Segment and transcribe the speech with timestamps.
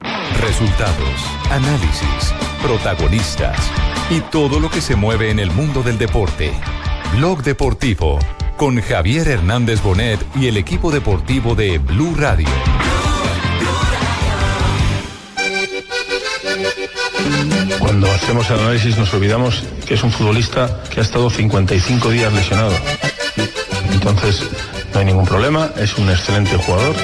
[0.00, 3.58] Resultados, análisis, protagonistas
[4.08, 6.52] y todo lo que se mueve en el mundo del deporte.
[7.16, 8.18] Blog Deportivo
[8.56, 12.48] con Javier Hernández Bonet y el equipo deportivo de Blue Radio.
[17.78, 22.32] Cuando hacemos el análisis nos olvidamos que es un futbolista que ha estado 55 días
[22.32, 22.74] lesionado.
[23.92, 24.48] Entonces
[24.92, 26.94] no hay ningún problema, es un excelente jugador.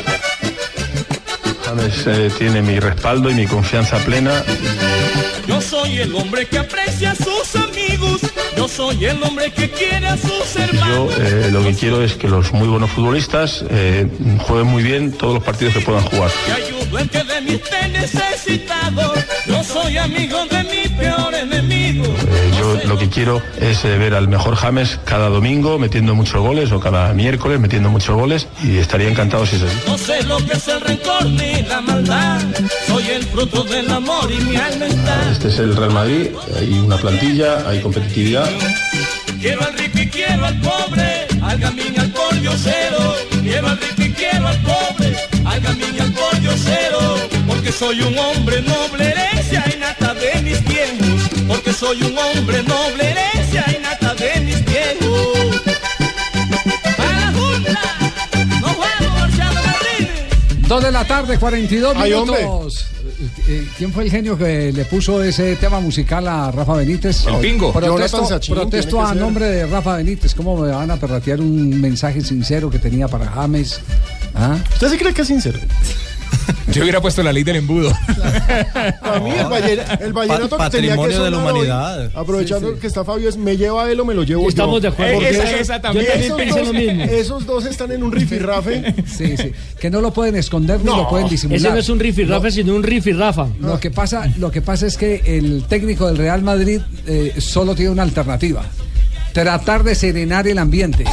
[1.69, 4.45] Eh, tiene mi respaldo y mi confianza plena.
[5.48, 8.20] Yo soy el hombre que aprecia a sus amigos.
[8.56, 11.14] Yo soy el hombre que quiere a sus Yo hermanos.
[11.19, 14.06] eh, lo que quiero es que los muy buenos futbolistas eh,
[14.47, 16.31] jueguen muy bien todos los partidos que puedan jugar.
[16.47, 19.14] Que ayudo en que de mí esté necesitado.
[19.47, 21.75] Yo soy amigo de mi peor enemigo.
[22.87, 26.79] Lo que quiero es eh, ver al mejor James cada domingo metiendo muchos goles o
[26.79, 29.77] cada miércoles metiendo muchos goles y estaría encantado si es así.
[29.87, 32.41] No sé lo que es el rencor ni la maldad.
[32.87, 35.31] Soy el fruto del amor y mi alma está.
[35.33, 38.48] Este es el Real Madrid, hay una plantilla, hay competitividad.
[39.41, 43.14] Quiero al rico y quiero al pobre, al gamín al pollo cero.
[43.42, 47.36] Quiero al rico y quiero al pobre, al gamín al pollo cero.
[47.67, 51.28] Porque soy un hombre noble, herencia y nata de mis viejos.
[51.48, 55.62] Porque soy un hombre noble, herencia y nata de mis viejos.
[56.97, 57.81] ¡A la junta!
[58.61, 60.69] ¡No juego, Marciano Martínez!
[60.69, 62.86] Dos de la tarde, 42 Ay, minutos.
[63.48, 67.27] Eh, ¿Quién fue el genio que le puso ese tema musical a Rafa Benítez?
[67.27, 67.73] El Pingo.
[67.73, 69.17] Protesto, Sachin, protesto a ser.
[69.17, 70.36] nombre de Rafa Benítez.
[70.36, 73.80] ¿Cómo me van a perratear un mensaje sincero que tenía para James?
[74.36, 74.57] ¿Ah?
[74.74, 75.58] ¿Usted sí cree que es sincero?
[76.77, 77.92] Yo hubiera puesto la ley del embudo.
[79.01, 81.61] Para mí el, valle- el vallenato Pa- que tenía que patrimonio de la sonar hoy,
[81.69, 82.11] humanidad.
[82.14, 84.81] aprovechando que está Fabio, es me lleva él o me lo llevo Estamos yo.
[84.81, 85.20] de acuerdo.
[85.23, 86.07] Esa- esa también.
[86.07, 87.05] Yo también esos dos- lo mismo.
[87.05, 88.95] Esos dos están en un rifirrafe.
[89.07, 89.53] Sí, sí.
[89.79, 91.59] Que no lo pueden esconder ni No, lo pueden disimular.
[91.61, 93.47] Ese no es un rifirrafe, sino un rifirrafa.
[93.61, 97.75] Lo que pasa, lo que pasa es que el técnico del Real Madrid eh, solo
[97.75, 98.63] tiene una alternativa:
[99.33, 101.05] tratar de serenar el ambiente.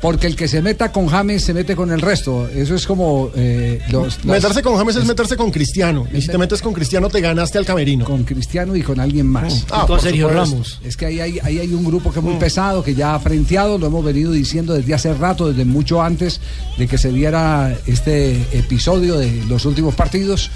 [0.00, 2.48] Porque el que se meta con James se mete con el resto.
[2.48, 6.06] Eso es como eh, los, las- Meterse con James es meterse con Cristiano.
[6.12, 8.04] Y si te metes con Cristiano, te ganaste al camerino.
[8.04, 9.66] con Cristiano y con alguien más.
[9.70, 10.28] Ah, con Sergio.
[10.28, 10.78] Ramos.
[10.84, 12.38] Es que ahí hay, ahí hay un grupo que es muy Mm.
[12.38, 16.40] pesado, que ya ha frenteado, lo hemos venido diciendo desde hace rato, desde mucho antes
[16.78, 20.50] de que se diera este episodio de los últimos partidos.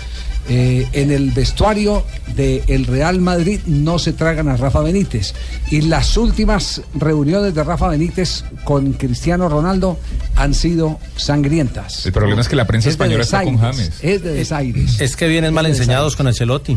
[0.49, 2.05] Eh, en el vestuario
[2.35, 5.35] del Real Madrid no se tragan a Rafa Benítez.
[5.71, 9.99] Y las últimas reuniones de Rafa Benítez con Cristiano Ronaldo
[10.35, 12.05] han sido sangrientas.
[12.07, 13.93] El problema es que la prensa Es de española está con James.
[14.03, 15.01] Es de desaires.
[15.01, 16.77] Es que vienen mal Es de enseñados con Ancelotti.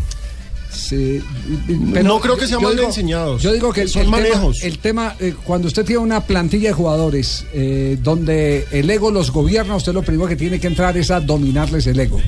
[0.72, 1.22] Sí,
[1.68, 3.42] No creo que sean mal digo- enseñados.
[3.42, 4.62] Yo digo que Son el tema- manejos.
[4.62, 9.32] el tema, eh, cuando usted tiene una plantilla de jugadores eh, donde el ego los
[9.32, 12.20] gobierna, usted lo primero que tiene que entrar es a dominarles el ego.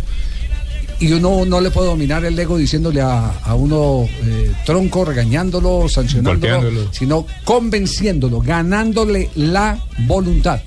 [0.99, 5.87] Y uno no le puede dominar el ego diciéndole a, a uno eh, tronco, regañándolo,
[5.87, 9.77] sancionándolo, sino convenciéndolo, ganándole la
[10.07, 10.59] voluntad.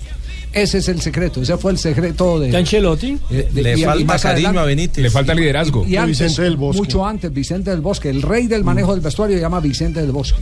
[0.53, 2.51] Ese es el secreto, ese fue el secreto de...
[2.51, 3.19] ¿De Ancelotti?
[3.31, 5.03] eh, de- Le y- y falta más cariño adelante- a Benítez.
[5.03, 5.85] Le falta liderazgo.
[5.87, 6.79] y antes, Vicente del Bosque.
[6.81, 10.11] mucho antes, Vicente del Bosque, el rey del manejo del vestuario se llama Vicente del
[10.13, 10.41] Bosque.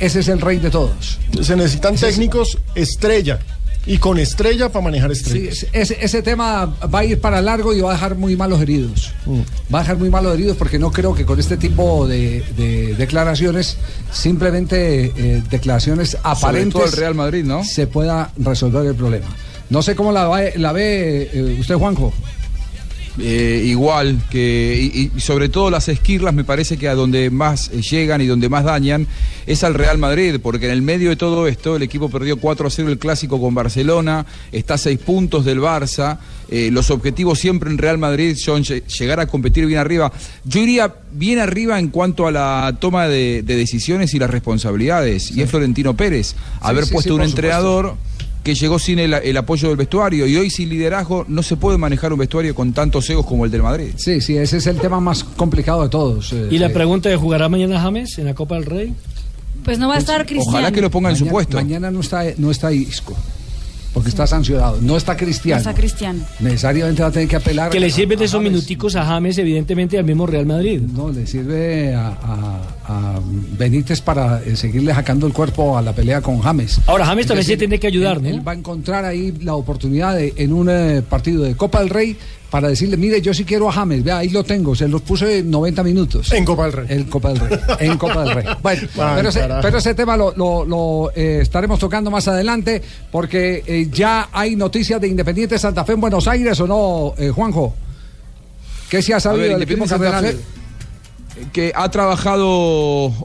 [0.00, 1.18] Ese es el rey de todos.
[1.42, 3.38] Se necesitan técnicos estrella.
[3.86, 5.66] Y con estrella para manejar Sí, estrellas.
[5.72, 9.12] ese, ese tema va a ir para largo y va a dejar muy malos heridos.
[9.72, 12.94] Va a dejar muy malos heridos porque no creo que con este tipo de, de
[12.96, 13.78] declaraciones,
[14.12, 17.64] simplemente eh, declaraciones aparentes, todo el Real Madrid, ¿no?
[17.64, 19.26] se pueda resolver el problema.
[19.70, 22.12] No sé cómo la, va- la ve eh, usted, Juanjo.
[23.20, 27.68] Eh, igual que y, y sobre todo las esquirlas me parece que a donde más
[27.72, 29.08] eh, llegan y donde más dañan
[29.44, 32.68] es al Real Madrid porque en el medio de todo esto el equipo perdió 4
[32.68, 36.18] a 0 el clásico con Barcelona está a 6 puntos del Barça
[36.48, 40.10] eh, los objetivos siempre en Real Madrid son lle- llegar a competir bien arriba.
[40.44, 45.30] Yo iría bien arriba en cuanto a la toma de, de decisiones y las responsabilidades
[45.32, 47.96] y es Florentino Pérez haber sí, puesto un entrenador
[48.48, 51.76] que llegó sin el, el apoyo del vestuario y hoy sin liderazgo no se puede
[51.76, 53.90] manejar un vestuario con tantos egos como el del Madrid.
[53.96, 56.32] Sí, sí, ese es el tema más complicado de todos.
[56.32, 58.94] eh, Y la eh, pregunta de jugará mañana James en la Copa del Rey.
[59.64, 60.48] Pues no va a estar Cristiano.
[60.56, 61.56] Ojalá que lo ponga en su mañana, puesto.
[61.58, 63.14] Mañana no está, no está Isco.
[63.92, 64.78] Porque está sancionado.
[64.80, 65.58] No está No Cristiano.
[65.58, 66.20] está Cristiano.
[66.40, 67.70] Necesariamente va a tener que apelar.
[67.70, 68.52] Que le sirven de esos James.
[68.52, 70.80] minuticos a James, evidentemente, y al mismo Real Madrid.
[70.80, 73.20] No, le sirve a, a- a
[73.58, 76.80] Benítez para eh, seguirle sacando el cuerpo a la pelea con James.
[76.86, 78.28] Ahora, James Es también se tiene que ayudar, él- ¿no?
[78.30, 81.90] Él va a encontrar ahí la oportunidad de, en un eh, partido de Copa del
[81.90, 82.16] Rey
[82.50, 85.42] para decirle, mire, yo sí quiero a James, vea, ahí lo tengo, se los puse
[85.42, 86.32] 90 minutos.
[86.32, 86.86] En Copa del Rey.
[86.88, 87.58] En Copa del Rey.
[87.80, 88.44] En Copa del Rey.
[88.62, 89.60] Bueno, Ay, pero, ese, carajo.
[89.62, 92.80] pero ese tema lo, lo- lo, eh, estaremos tocando más adelante
[93.12, 97.28] porque eh, ya hay noticias de Independiente Santa Fe en Buenos Aires o no, eh,
[97.30, 97.74] Juanjo.
[98.88, 100.42] ¿Qué se ha sabido ver, del equipo Independiente Santa?
[100.42, 100.57] Fe,
[101.52, 102.46] que ha trabajado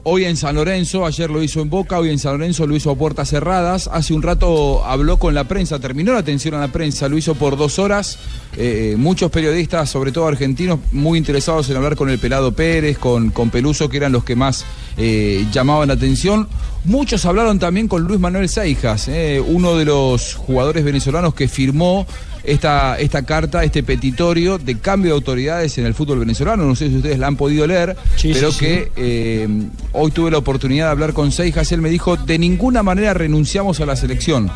[0.04, 2.90] hoy en San Lorenzo, ayer lo hizo en Boca, hoy en San Lorenzo lo hizo
[2.90, 3.88] a puertas cerradas.
[3.92, 7.34] Hace un rato habló con la prensa, terminó la atención a la prensa, lo hizo
[7.34, 8.18] por dos horas.
[8.56, 13.30] Eh, muchos periodistas, sobre todo argentinos, muy interesados en hablar con el Pelado Pérez, con,
[13.30, 14.64] con Peluso, que eran los que más
[14.96, 16.48] eh, llamaban la atención.
[16.84, 22.06] Muchos hablaron también con Luis Manuel Seijas, eh, uno de los jugadores venezolanos que firmó
[22.44, 26.64] esta, esta carta, este petitorio de cambio de autoridades en el fútbol venezolano.
[26.64, 29.48] No sé si ustedes la han podido leer, Sí, pero sí, que eh,
[29.92, 31.72] hoy tuve la oportunidad de hablar con Seijas.
[31.72, 34.50] Él me dijo, de ninguna manera renunciamos a la selección.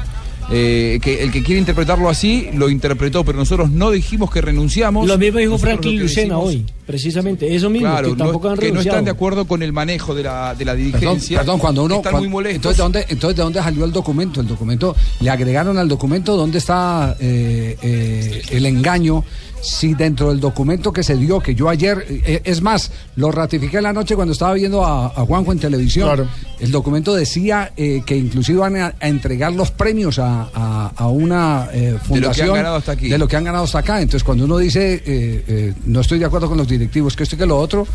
[0.50, 5.06] Eh, que el que quiere interpretarlo así lo interpretó, pero nosotros no dijimos que renunciamos.
[5.06, 7.54] Lo mismo dijo Franklin Lucena hoy, precisamente.
[7.54, 8.96] Eso mismo, Claro, que no- tampoco han que no renunciado.
[8.96, 11.38] están de acuerdo con el manejo de la, de la Perdón, dirigencia.
[11.40, 11.96] perdón, cuando uno.
[11.96, 12.56] están muy molestos.
[12.56, 14.40] entonces, ¿de dónde, entonces, ¿de dónde salió el documento?
[14.40, 19.22] El documento, le agregaron al documento dónde está eh, eh, el engaño.
[19.60, 23.80] Si dentro del documento que se dio, que yo ayer, eh, es más, lo ratifiqué
[23.82, 26.06] la noche cuando estaba viendo a, a Juanjo en televisión.
[26.06, 26.28] Claro.
[26.60, 31.08] El documento decía eh, que inclusive van a, a entregar los premios a, a- a
[31.08, 32.54] una eh, fundación.
[32.54, 33.08] ganado hasta aquí.
[33.08, 34.00] De lo que han ganado hasta acá.
[34.00, 37.34] Entonces, cuando uno dice, eh, eh, no estoy de acuerdo con los directivos, que esto
[37.36, 37.86] y que lo otro,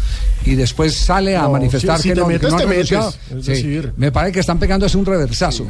[0.46, 2.68] y después sale a No, manifestar si- si que, no, que metes, no han te
[2.68, 2.90] metes.
[2.90, 3.40] renunciado.
[3.40, 5.68] Es Sí, decir- me parece que están pegando es un reversazo.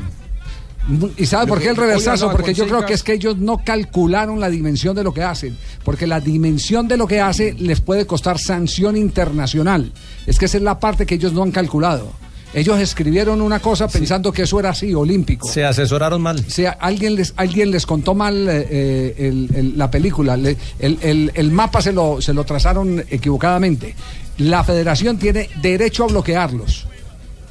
[1.18, 2.30] ¿Y sabe por que- qué el reversazo?
[2.30, 5.56] Porque yo creo que es que ellos no calcularon la dimensión de lo que hacen.
[5.86, 9.94] Porque la dimensión de lo que hace les puede costar sanción internacional.
[10.28, 12.12] Es que esa es la parte que ellos no han calculado.
[12.54, 15.48] Ellos escribieron una cosa pensando que eso era así, olímpico.
[15.48, 16.44] Se asesoraron mal.
[16.46, 20.58] O sea, alguien les, alguien les contó mal eh, eh, el- el- la película, le-
[20.80, 23.96] el, el- el mapa se lo, se lo trazaron equivocadamente.
[24.38, 26.86] La federación tiene derecho a bloquearlos,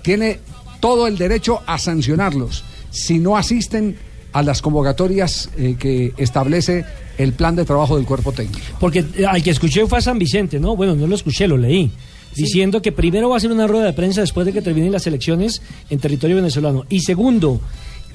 [0.02, 0.38] tiene
[0.80, 3.96] todo el derecho a sancionarlos si no asisten
[4.32, 6.84] a las convocatorias eh, que establece
[7.18, 8.64] el plan de trabajo del cuerpo técnico.
[8.80, 10.74] Porque al que escuché fue a San Vicente, ¿no?
[10.76, 11.90] Bueno, no lo escuché, lo leí.
[12.34, 15.06] Diciendo que primero va a ser una rueda de prensa después de que terminen las
[15.06, 16.84] elecciones en territorio venezolano.
[16.88, 17.60] Y segundo,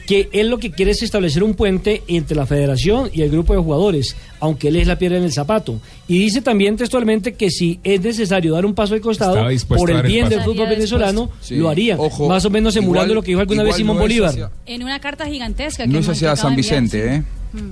[0.07, 3.53] que él lo que quiere es establecer un puente entre la federación y el grupo
[3.53, 5.81] de jugadores, aunque él es la piedra en el zapato.
[6.07, 9.35] Y dice también textualmente que si es necesario dar un paso al costado
[9.67, 11.55] por el el bien del fútbol venezolano, Sí.
[11.57, 11.97] lo haría.
[11.99, 14.29] Ojo, Más o menos emulando igual- lo que dijo alguna vez Simón no es Bolívar.
[14.29, 15.85] hacia- En una carta gigantesca.
[15.85, 17.23] No que es ma- hacia San enviar, Vicente, ¿eh?
[17.53, 17.61] sí.
[17.61, 17.71] Mm.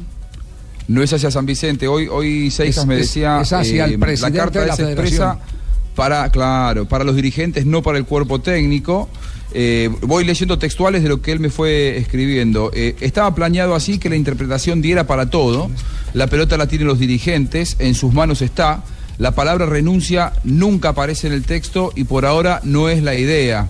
[0.87, 1.87] No es hacia San Vicente.
[1.87, 3.39] Hoy, hoy Seijas Es- me es- decía.
[3.41, 5.64] es hacia el presidente la carta de la es expresa federación.
[5.95, 9.09] Para, claro, para los dirigentes, no para el cuerpo técnico.
[9.53, 12.71] Eh, voy leyendo textuales de lo que él me fue escribiendo.
[12.73, 15.71] Eh, estaba planeado así que la interpretación diera para todo.
[16.13, 18.83] La pelota la tienen los dirigentes, en sus manos está.
[19.17, 23.69] La palabra renuncia nunca aparece en el texto y por ahora no es la idea.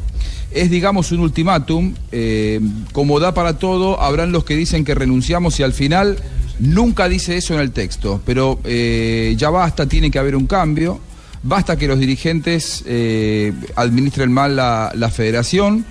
[0.50, 1.94] Es, digamos, un ultimátum.
[2.12, 2.60] eh,
[2.92, 6.18] como da para todo, habrán los que dicen que renunciamos y al final
[6.60, 8.22] nunca dice eso en el texto.
[8.26, 11.00] Pero ya basta, tiene que haber un cambio.
[11.48, 15.86] Basta que los dirigentes eh, administren mal la, la federación.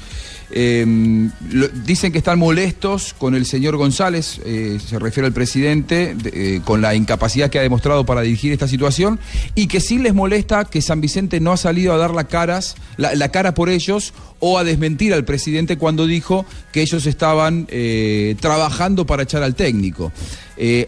[1.51, 6.57] Lo- dicen que están molestos con el señor González, eh, se refiere al presidente, de-
[6.57, 9.19] eh, con la incapacidad que ha demostrado para dirigir esta situación,
[9.57, 12.77] y que sí les molesta que San Vicente no ha salido a dar la, caras,
[12.97, 18.37] la, cara por ellos o a desmentir al presidente cuando dijo que ellos estaban eh,
[18.41, 20.13] trabajando para echar al técnico.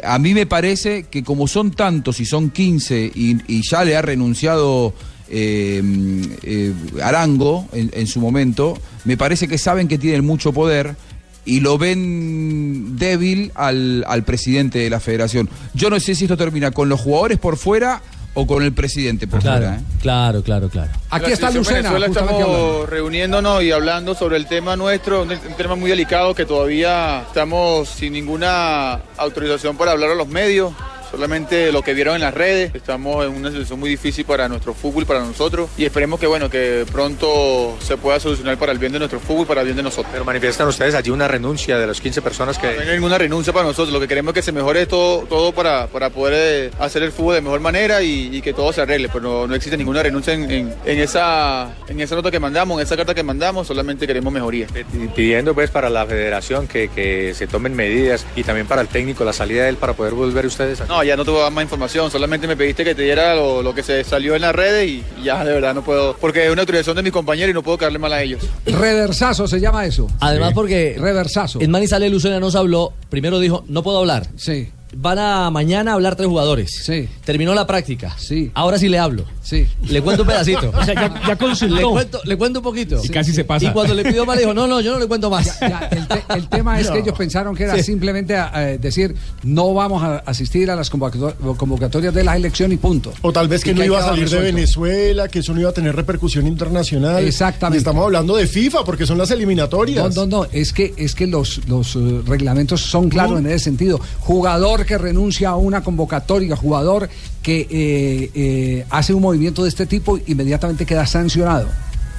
[0.04, 3.96] A mí me parece que como son tantos y son 15 y, y ya le
[3.96, 4.94] ha renunciado
[5.28, 5.82] eh,
[6.42, 10.96] eh, Arango en, en su momento, me parece que saben que tienen mucho poder
[11.44, 15.48] y lo ven débil al, al presidente de la federación.
[15.74, 18.02] Yo no sé si esto termina con los jugadores por fuera
[18.34, 19.76] o con el presidente por Claro, fuera.
[19.76, 19.80] ¿eh?
[20.02, 20.90] claro, claro, claro.
[21.08, 22.86] Aquí está Lucena, Venezuela estamos hablando.
[22.86, 27.88] reuniéndonos y hablando sobre el tema nuestro, un, un tema muy delicado que todavía estamos
[27.88, 30.72] sin ninguna autorización para hablar a los medios
[31.16, 32.74] solamente lo que vieron en las redes.
[32.74, 36.50] Estamos en una situación muy difícil para nuestro fútbol, para nosotros y esperemos que bueno,
[36.50, 39.82] que pronto se pueda solucionar para el bien de nuestro fútbol, para el bien de
[39.82, 40.08] nosotros.
[40.12, 42.66] Pero manifiestan ustedes allí una renuncia de las 15 personas que...
[42.74, 45.52] No hay ninguna renuncia para nosotros, lo que queremos es que se mejore todo, todo
[45.52, 48.82] para, para poder eh, hacer el fútbol de mejor manera y, y que todo se
[48.82, 52.38] arregle, pero no, no existe ninguna renuncia en, en- en esa, en esa nota que
[52.38, 54.66] mandamos, en esa carta que mandamos, solamente queremos mejoría.
[55.14, 59.24] pidiendo pues para la federación que, que se tomen medidas y también para el técnico
[59.24, 60.86] la salida de él para poder volver ustedes a...
[60.86, 63.34] No, ya no te voy a dar más información, solamente me pediste que te diera
[63.34, 66.46] lo, lo que se salió en las redes y ya de verdad no puedo, porque
[66.46, 68.42] es una autorización de mis compañeros y no puedo caerle mal a ellos.
[68.66, 70.06] Reversazo se llama eso.
[70.20, 71.60] Además, porque Reversazo.
[71.60, 74.26] en Manizales Lucena nos habló, primero dijo, no puedo hablar.
[74.36, 74.68] Sí.
[74.98, 76.70] Van a mañana a hablar tres jugadores.
[76.84, 77.08] Sí.
[77.24, 78.14] Terminó la práctica.
[78.18, 78.50] Sí.
[78.54, 79.24] Ahora sí le hablo.
[79.42, 79.66] Sí.
[79.88, 80.72] Le cuento un pedacito.
[80.76, 81.76] O sea, ya, ya consultó.
[81.76, 83.00] Le cuento, le cuento un poquito.
[83.04, 83.66] Y casi se pasa.
[83.66, 85.60] Y cuando le pidió más, le dijo, no, no, yo no le cuento más.
[85.60, 87.82] Ya, el, te- el tema es que ellos pensaron que era Sí.
[87.82, 92.76] simplemente eh, decir no vamos a asistir a las convocator- convocatorias de la elección y
[92.78, 93.12] punto.
[93.22, 94.40] O tal vez que no iba a salir de.
[94.40, 97.22] Venezuela, que eso no iba a tener repercusión internacional.
[97.24, 97.76] Exactamente.
[97.76, 100.14] Y estamos hablando de FIFA, porque son las No, eliminatorias.
[100.16, 104.00] no, no, es que, es que los, los eh, reglamentos son claros en ese sentido.
[104.20, 107.08] Jugador que renuncia a una convocatoria, jugador
[107.42, 111.68] que eh, eh, hace un movimiento de este tipo, inmediatamente queda sancionado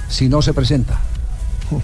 [0.10, 1.00] si no se presenta.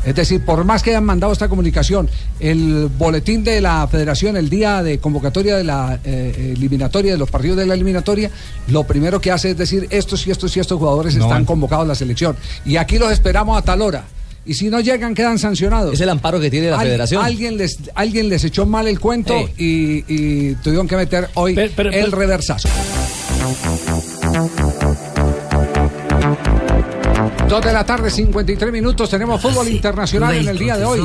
[0.06, 2.10] Es decir, por más que hayan mandado esta comunicación,
[2.40, 7.30] el boletín de la federación, el día de convocatoria de la eh, eliminatoria, de los
[7.30, 8.32] partidos de la eliminatoria,
[8.70, 11.84] lo primero que hace es decir, estos y estos y estos jugadores No están convocados
[11.84, 12.38] a la selección.
[12.66, 14.06] Y aquí los esperamos a tal hora.
[14.46, 15.94] Y si no llegan, quedan sancionados.
[15.94, 17.24] Es el amparo que tiene la Al- federación.
[17.24, 21.72] Alguien les, alguien les echó mal el cuento y, y tuvieron que meter hoy Pero-
[21.76, 22.68] pero- el pero- reversazo.
[27.54, 29.12] Dos de la tarde, 53 minutos.
[29.12, 31.00] Tenemos fútbol internacional en el día de hoy.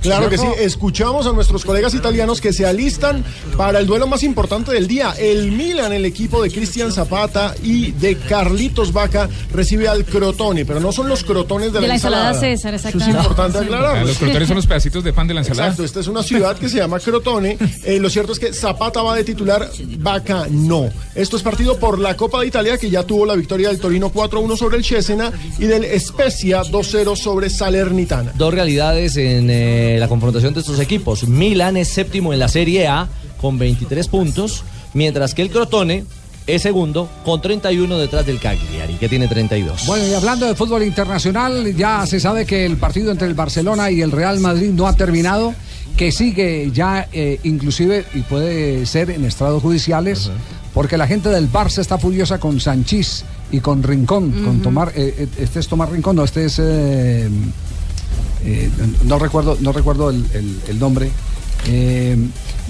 [0.00, 3.24] Claro que sí, escuchamos a nuestros colegas italianos que se alistan
[3.56, 5.12] para el duelo más importante del día.
[5.18, 10.78] El Milan, el equipo de Cristian Zapata y de Carlitos Vaca, recibe al Crotone, pero
[10.78, 12.40] no son los crotones de, De la ensalada ensalada.
[12.56, 13.18] César, Eso es exactamente.
[13.20, 13.64] importante Sí.
[13.64, 14.06] aclararlo.
[14.06, 15.66] Los crotones son los pedacitos de pan de la ensalada.
[15.66, 17.58] Exacto, esta es una ciudad que se llama Crotone.
[17.82, 20.90] Eh, lo cierto es que Zapata va de titular, Vaca no.
[21.16, 24.12] Esto es partido por la Copa de Italia, que ya tuvo la victoria del Torino
[24.12, 28.32] 4-1 sobre el Cesena y del Spezia 2-0 sobre Salernitana.
[28.36, 31.26] Dos realidades en eh, la confrontación de estos equipos.
[31.26, 33.08] Milan es séptimo en la Serie A
[33.40, 36.04] con 23 puntos, mientras que el Crotone
[36.46, 39.86] es segundo con 31 detrás del Cagliari, que tiene 32.
[39.86, 43.90] Bueno, y hablando de fútbol internacional, ya se sabe que el partido entre el Barcelona
[43.90, 45.54] y el Real Madrid no ha terminado,
[45.96, 50.30] que sigue ya eh, inclusive y puede ser en estrados judiciales,
[50.74, 55.14] porque la gente del Barça está furiosa con Sanchís y con Rincón, con Tomar, eh,
[55.18, 57.28] eh, este es Tomás Rincón, no, este es eh,
[58.44, 58.70] eh,
[59.04, 61.10] no recuerdo, no recuerdo el, el- el nombre.
[61.68, 62.16] Eh,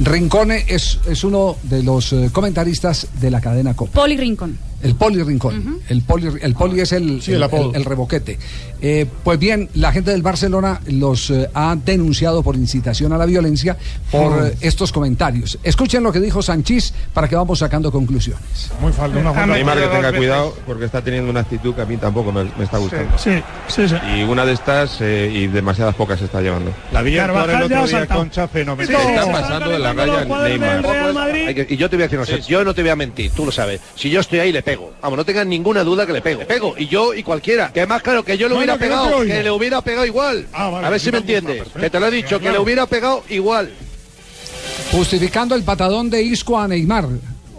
[0.01, 3.93] Rincone es, es uno de los comentaristas de la cadena Copa.
[4.01, 4.59] Poli Rincón.
[4.83, 5.81] El poli rincón.
[5.89, 8.39] El poli, el poli es el, Sí, el, el el- el reboquete.
[8.81, 13.27] Eh, pues bien, la gente del Barcelona los eh, ha denunciado por incitación a la
[13.27, 13.77] violencia
[14.11, 15.57] por eh, estos comentarios.
[15.62, 18.73] Escuchen lo que dijo Sanchís para que vamos sacando conclusiones.
[18.81, 19.55] Muy falta una falta.
[19.55, 22.65] Neymar que tenga cuidado porque está teniendo una actitud que a mí tampoco me, me
[22.65, 23.17] está gustando.
[23.19, 23.31] Sí,
[23.69, 23.95] sí, sí.
[24.17, 26.73] Y una de estas eh, y demasiadas pocas se está llevando.
[26.91, 28.07] La vi actuar el otro día.
[28.09, 28.97] Concha fenomenal.
[29.01, 30.85] Sí, está pasando de la raya Neymar.
[31.47, 32.97] Hay que- y yo te voy a decir una cosa, yo no te voy a
[32.97, 33.81] mentir, tú lo sabes.
[33.95, 34.72] Si yo estoy ahí, le pego.
[35.00, 36.41] Vamos, no tengas ninguna duda que le pego.
[36.41, 36.75] Le pego.
[36.76, 37.73] Y yo y cualquiera.
[37.73, 39.81] Que más claro, que yo le Bueno, hubiera que no te pegado, que le hubiera
[39.83, 40.47] pegado igual.
[40.52, 41.57] Ah, vale, a ver si me entiendes.
[41.57, 41.81] perfecto.
[41.81, 43.71] Que te lo he dicho, que le hubiera pegado igual.
[44.91, 47.09] Justificando el patadón de Isco a Neymar.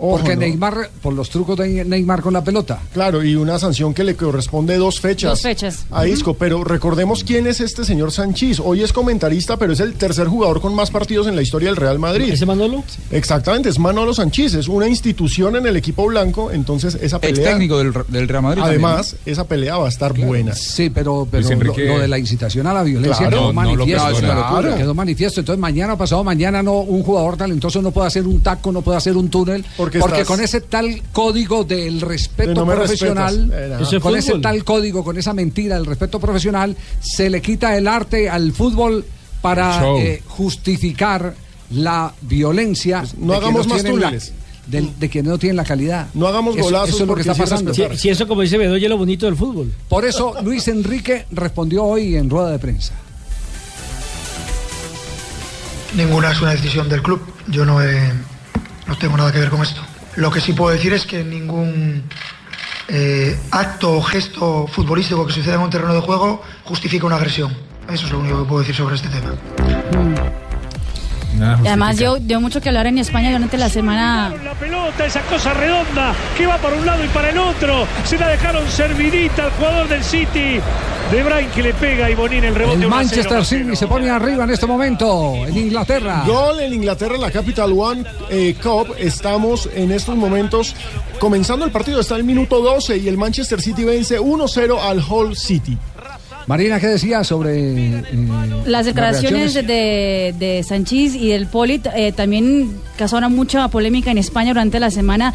[0.05, 0.41] Ojo, porque ¿no?
[0.41, 2.81] Neymar, por los trucos de Neymar con la pelota.
[2.91, 5.31] Claro, y una sanción que le corresponde dos fechas.
[5.31, 5.86] Dos fechas.
[5.91, 8.60] A Isco, pero recordemos quién es este señor Sanchís.
[8.60, 11.77] Hoy es comentarista, pero es el tercer jugador con más partidos en la historia del
[11.77, 12.29] Real Madrid.
[12.33, 12.83] ¿Ese Manolo?
[13.12, 17.51] Exactamente, es Manolo Sanchís, es una institución en el equipo blanco, entonces esa pelea...
[17.51, 18.62] técnico del, del Real Madrid.
[18.65, 20.53] Además, esa pelea va a estar buena.
[20.53, 23.75] Sí, pero, pero lo, de la incitación a la violencia Claro, quedó no, no lo
[23.75, 24.07] manifiesto.
[24.10, 24.77] una claro, locura.
[24.77, 25.39] quedó manifiesto.
[25.39, 28.98] Entonces, mañana, pasado mañana, no un jugador talentoso no puede hacer un taco, no puede
[28.98, 29.63] hacer un túnel.
[29.77, 34.39] Porque Porque, estás- con ese tal código del respeto De no me profesional, con ese
[34.39, 39.05] tal código, con esa mentira del respeto profesional, se le quita el arte al fútbol
[39.41, 41.35] para eh, justificar
[41.71, 43.00] la violencia.
[43.01, 44.33] Pues no de hagamos quienes más túneles.
[44.67, 46.07] de quienes no tienen la calidad.
[46.13, 47.73] No hagamos Eso- golazos Eso es lo que está pasando.
[47.73, 49.73] si eso, como dice Bedoya, es lo bonito del fútbol.
[49.89, 52.93] Por eso Luis Enrique respondió hoy en rueda de prensa.
[55.95, 57.21] Ninguna es una decisión del club.
[57.47, 58.12] Yo no, he-
[58.88, 59.82] no tengo nada que ver con esto.
[60.16, 62.04] Lo que sí puedo decir es que ningún
[62.88, 67.56] eh, acto o gesto futbolístico que suceda en un terreno de juego justifica una agresión.
[67.92, 69.34] Eso es lo único que puedo decir sobre este tema.
[71.63, 74.34] Y además dio, dio mucho que hablar en España durante la semana.
[74.44, 77.88] La pelota, esa cosa redonda que va para un lado y para el otro.
[78.04, 80.60] Se la dejaron servidita al jugador del City.
[81.12, 82.78] De Bruyne que le pega y Bonín el rebote.
[82.78, 86.24] El 1 a 0, Manchester City se pone arriba en este momento en Inglaterra.
[86.25, 88.96] Gol en Inglaterra, la Capital One eh, Cup.
[88.98, 90.75] Estamos en estos momentos
[91.20, 92.00] comenzando el partido.
[92.00, 95.78] Está el minuto 12 y el Manchester City vence 1-0 al Hull City.
[96.47, 98.03] Marina, ¿qué decía sobre eh,
[98.65, 104.50] Las declaraciones de, de Sanchís y del Poli eh, también causaron mucha polémica en España
[104.50, 105.33] durante la semana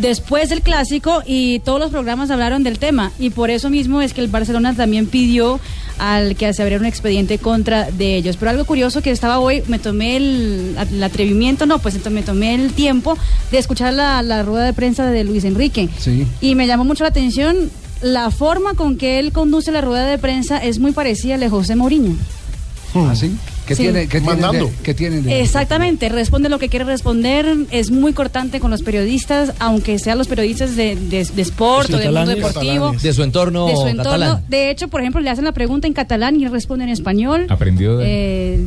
[0.00, 4.12] después del clásico y todos los programas hablaron del tema y por eso mismo es
[4.12, 5.60] que el Barcelona también pidió
[5.98, 8.36] al que se abriera un expediente contra de ellos.
[8.36, 12.22] Pero algo curioso que estaba hoy, me tomé el, el atrevimiento, no, pues entonces me
[12.22, 13.16] tomé el tiempo
[13.50, 15.88] de escuchar la, la rueda de prensa de Luis Enrique.
[15.98, 16.26] Sí.
[16.40, 17.70] Y me llamó mucho la atención
[18.02, 21.44] la forma con que él conduce la rueda de prensa es muy parecida a la
[21.44, 22.16] de José Mourinho.
[23.10, 23.36] ¿Así?
[23.66, 23.82] ¿Qué, Sí.
[23.82, 24.66] tiene, qué tienen Mandando.
[24.66, 28.82] de- qué tienen de- Exactamente, responde lo que quiere responder, es muy cortante con los
[28.82, 32.36] periodistas, aunque sean los periodistas de, de, de sport o del mundo Catalanes.
[32.36, 32.92] deportivo.
[33.02, 34.04] De su entorno de su entorno.
[34.12, 34.44] catalán.
[34.48, 37.46] De hecho, por ejemplo, le hacen la pregunta en catalán y él responde en español.
[37.48, 38.60] Aprendió de- Eh,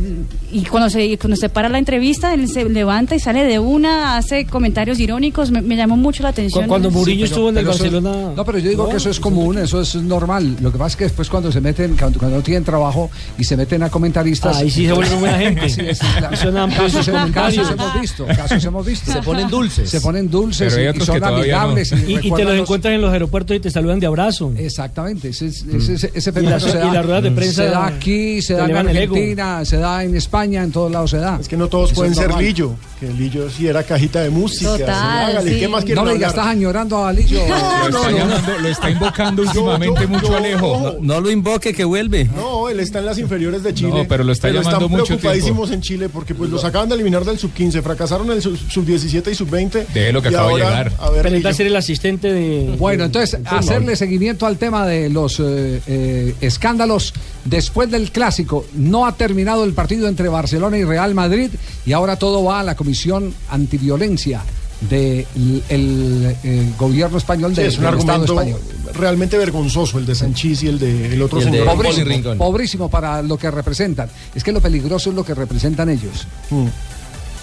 [0.52, 4.18] y cuando se, cuando se para la entrevista, él se levanta y sale de una,
[4.18, 5.52] hace comentarios irónicos.
[5.52, 6.68] Me, me llamó mucho la atención.
[6.68, 8.34] Cuando Sí, pero- estuvo en el eso- Barcelona.
[8.36, 10.58] no, pero yo digo que eso es común, eso es normal.
[10.62, 13.44] Lo que pasa es que después cuando se meten, cuando, cuando no tienen trabajo y
[13.46, 14.58] se meten a comentaristas.
[14.58, 15.70] Ahí sí se vuelven buena gente.
[15.70, 16.34] Sí, sí, claro.
[16.34, 16.94] Y son amplios
[17.34, 19.12] casos, hemos visto, casos hemos visto.
[19.12, 19.90] Se ponen dulces.
[19.90, 21.28] Se ponen dulces y- son no.
[21.28, 21.92] amigables.
[22.08, 24.52] Y, y te los los- encuentran en los aeropuertos y te saludan de abrazo.
[24.58, 27.70] Exactamente, ese, es- ese, ese, Y las- se da, y las ruedas de prensa se
[27.70, 28.76] da aquí, se da en.
[28.78, 31.38] Argentina, se da en España, en todos lados se da.
[31.40, 32.46] Es que no todos Eso pueden es ser normal.
[32.46, 32.76] Lillo.
[33.00, 34.72] Que Lillo sí era cajita de música.
[34.72, 34.92] Total, sí,
[35.32, 35.60] hágale, sí.
[35.60, 37.40] ¿Qué más quieren No le digas, estás añorando a Lillo.
[37.48, 40.98] Lo está, llamando- lo está invocando últimamente mucho Alejo.
[41.02, 42.26] No lo invoque que vuelve.
[42.36, 43.90] No, él está en las inferiores de Chile.
[44.04, 46.96] No, pero lo está llamando están mucho preocupadísimos en Chile porque pues los acaban de
[46.96, 49.88] eliminar del sub-15, fracasaron el sub- sub-17 y sub-20.
[49.94, 50.92] Deje lo que acaba de llegar.
[51.00, 52.76] A ver, Pero ser el asistente de.
[52.78, 57.14] Bueno, entonces, hacerle seguimiento al tema de los eh, eh, escándalos
[57.46, 58.66] después del clásico.
[58.74, 61.50] No ha terminado el partido entre Barcelona y Real Madrid
[61.86, 64.42] y ahora todo va a la Comisión Antiviolencia
[64.90, 65.26] del
[65.70, 66.36] el,
[66.78, 68.60] gobierno español Sí, del, es un Estado argumento español.
[68.94, 71.76] Realmente vergonzoso el de Sanchís y el de el otro Y el de señor.
[71.76, 72.38] Poli Pobrísimo, Rincón.
[72.38, 74.10] pobrísimo para lo que representan.
[74.36, 76.28] Es que lo peligroso es lo que representan ellos.
[76.50, 76.66] Mm.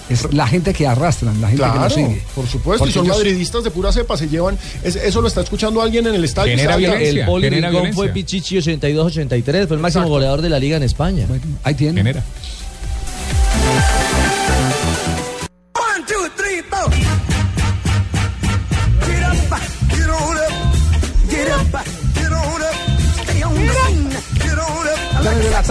[0.08, 2.22] Es la gente que arrastran, la gente que sigue.
[2.32, 5.26] por supuesto, Porque y son ellos- madridistas de pura cepa, se llevan, es- eso lo
[5.26, 6.52] está escuchando alguien en el estadio.
[6.52, 7.20] y Genera violencia.
[7.22, 8.14] El Poli genera Rincón fue violencia.
[8.14, 10.08] Pichichi 82-83, fue el máximo Exacto.
[10.08, 11.24] goleador de la liga en España.
[11.26, 11.98] Bueno, ahí tiene.
[12.00, 12.22] Genera.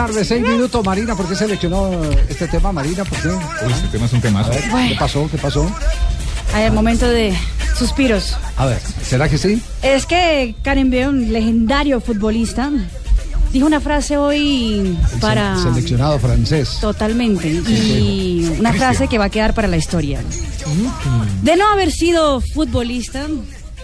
[0.07, 0.85] Tarde, 6 minutos.
[0.85, 1.91] Marina, ¿por qué seleccionó
[2.29, 3.03] este tema, Marina?
[3.05, 3.27] ¿Por qué?
[3.29, 4.51] Uy, este tema es un temazo.
[4.51, 5.27] ¿Qué pasó?
[5.29, 5.69] ¿Qué pasó?
[6.53, 7.33] Hay el momento de
[7.77, 8.35] suspiros.
[8.57, 9.61] A ver, ¿será que sí?
[9.81, 12.71] Es que Karen Beon, legendario futbolista,
[13.51, 15.55] dijo una frase hoy para...
[15.57, 16.77] Se- Seleccionado francés.
[16.79, 17.47] Totalmente.
[17.49, 20.21] Y una frase que va a quedar para la historia.
[21.41, 23.27] De no haber sido futbolista,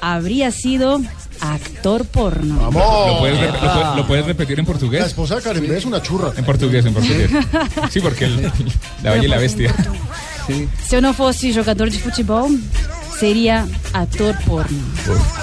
[0.02, 1.02] habría sido
[1.42, 2.56] actor porno.
[2.72, 3.08] Vamos.
[3.14, 5.06] ¿Lo puedes, rep- lo puedes- lo puedes repetir en La portugués?
[5.06, 6.32] esposa de Karen B es una churra.
[6.38, 7.30] En portugués, en portugués.
[7.92, 8.52] Sí, porque el-
[9.04, 9.74] la bella y la bestia.
[10.88, 12.50] Se eu não fosse jogador de futebol,
[13.22, 14.80] sería actor porno.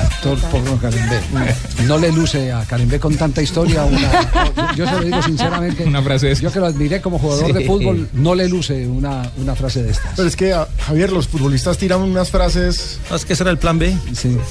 [0.01, 1.85] Actor porno Karen B.
[1.87, 3.85] No le luce a Karen B con tanta historia.
[3.85, 5.85] una- yo se lo digo sinceramente.
[5.85, 7.53] Una frase Yo que lo admiré como jugador Sí.
[7.53, 10.13] de fútbol, no le luce una, una frase de estas.
[10.17, 12.99] Pero es que, a- Javier, los futbolistas tiran unas frases.
[13.11, 13.97] No, es que ese era el plan B.
[14.13, 14.37] Sí.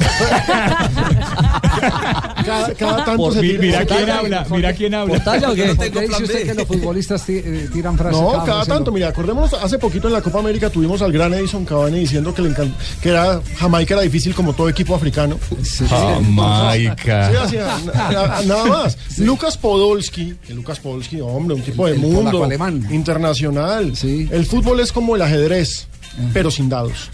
[2.48, 5.24] Cada, cada tanto Por se tira- Mira se quién tira- habla, mira quién ¿Por habla.
[5.24, 5.64] talla o qué?
[5.76, 8.20] ¿Por qué dice usted que los futbolistas eh, tiran frases?
[8.22, 11.66] No, cada tanto, mira, acordémonos, hace poquito en la Copa América tuvimos al gran Edison
[11.66, 12.54] Cavani diciendo que, le
[13.02, 15.38] que era Jamaica era difícil como todo equipo africano.
[15.64, 17.44] Sí, Jamaica.
[17.44, 18.98] así, na- na- nada más.
[19.18, 22.88] Lucas Podolski, que Lucas Podolski, hombre, un tipo de el mundo alemán.
[22.92, 23.96] internacional.
[23.96, 24.28] Sí.
[24.32, 25.88] El fútbol es como el ajedrez,
[26.34, 27.10] pero sin dados.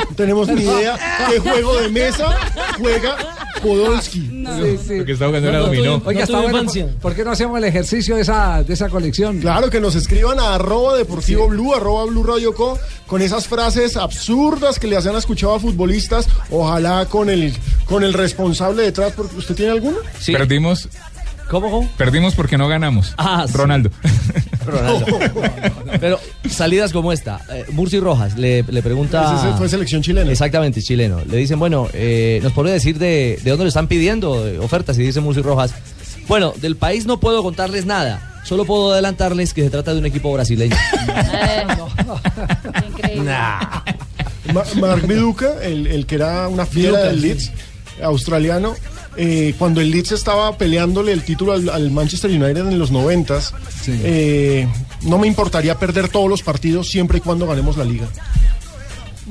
[0.00, 0.98] No tenemos ni idea
[1.30, 2.36] qué juego de mesa
[2.78, 3.16] juega
[3.62, 4.20] Podolski.
[4.20, 4.94] Sí, sí.
[4.96, 5.98] Porque está jugando No, la no, dominó.
[6.00, 6.72] tuve- Oiga, No está bueno.
[6.72, 9.38] ¿por, por qué no hacemos el ejercicio de esa, de esa colección?
[9.40, 13.96] Claro, que nos escriban a arroba deportivo blue, arroba blue radio co, con esas frases
[13.96, 19.36] absurdas que le hacen escuchado a futbolistas, ojalá con el, con el responsable detrás, porque
[19.36, 19.98] ¿usted tiene alguna?
[20.18, 20.32] Sí.
[20.32, 20.88] Perdimos,
[21.50, 21.90] ¿Cómo, cómo?
[21.98, 23.14] perdimos porque no ganamos.
[23.18, 23.52] Ah, sí.
[23.56, 23.90] Ronaldo.
[24.66, 25.06] Ronaldo.
[26.00, 27.40] Pero salidas como esta.
[27.52, 29.36] Eh, Murci Rojas le, le pregunta.
[29.38, 30.30] Ese fue selección chilena.
[30.30, 31.20] Exactamente, chileno.
[31.28, 34.98] Le dicen, bueno, eh, ¿nos podría decir de, de dónde le están pidiendo ofertas?
[34.98, 35.74] Y dice Murci Rojas,
[36.28, 40.06] bueno, del país no puedo contarles nada, Solo puedo adelantarles que se trata de un
[40.06, 40.74] equipo brasileño.
[44.52, 47.26] Ma- Mark Viduca, el, el que era una fiera del sí.
[47.28, 47.50] Leeds,
[48.02, 48.74] australiano,
[49.16, 53.54] eh, cuando el Leeds estaba peleándole el título al, al Manchester United en los noventas,
[53.86, 54.66] eh,
[55.02, 58.08] no me importaría perder todos los partidos siempre y cuando ganemos la liga.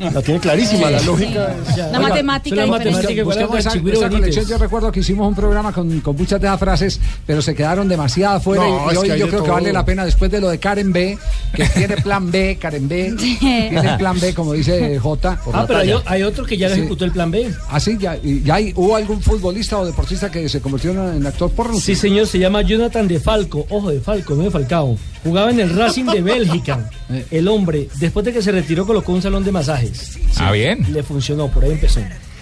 [0.10, 0.94] La tiene clarísima, Sí.
[0.94, 1.78] la lógica es...
[1.92, 3.24] La matemática diferente.
[3.24, 4.46] Busquemos esa, esa colección.
[4.48, 7.88] Yo recuerdo que hicimos un programa con, con muchas de esas frases, pero se quedaron
[7.88, 8.64] demasiado afuera.
[8.64, 9.56] No, y hoy que yo creo que todo.
[9.56, 11.18] vale la pena, después de lo de Karen B,
[11.54, 15.40] que tiene plan B, Karen B, tiene plan B, como dice J.
[15.54, 17.52] Ah, pero hay, hay otro que ya lo ejecutó el plan B.
[17.70, 21.18] Ah, sí, ya, y ya hay, hubo algún futbolista o deportista que se convirtió en,
[21.18, 21.78] en actor porno.
[21.80, 23.66] Sí, señor, se llama Jonathan de Falco.
[23.70, 24.98] Ojo, de Falco, no de Falcao.
[25.24, 26.90] Jugaba en el Racing de Bélgica.
[27.32, 30.18] El hombre, después de que se retiró, colocó un salón de masajes.
[30.38, 30.86] Ah, bien.
[30.92, 32.00] Le funcionó, por ahí empezó.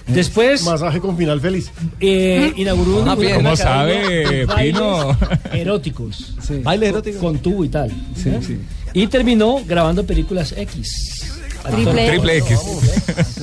[0.07, 0.63] Después.
[0.63, 1.69] Masaje con final feliz.
[1.99, 5.15] Eh, inauguró Ah, una ¿Cómo sabe, Pino?
[5.53, 6.35] Eróticos.
[6.63, 7.19] Baile erótico.
[7.19, 7.91] Con tubo y tal.
[8.25, 8.39] ¿eh?
[8.93, 11.38] Y terminó grabando películas X.
[11.71, 12.09] Triple.
[12.09, 12.59] Triple X.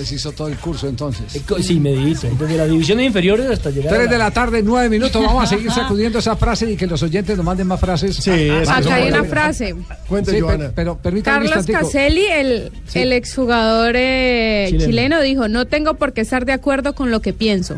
[0.07, 1.35] Se hizo todo el curso entonces.
[1.37, 2.29] Eh, Sí, medito.
[2.39, 5.23] Desde las divisiones inferiores hasta llegar a 3 la- de la tarde, 9 minutos.
[5.25, 8.17] Vamos a seguir sacudiendo esa frase y que los oyentes nos manden más frases.
[8.17, 9.75] Sí, Acá hay una frase.
[10.09, 10.43] Cuente,
[10.75, 11.67] pero, pero Carlos.
[11.67, 13.01] Caselli, el, Sí.
[13.01, 14.87] el exjugador eh, Chileno.
[14.87, 15.21] chileno.
[15.23, 17.77] dijo, no tengo por qué estar de acuerdo con lo que pienso.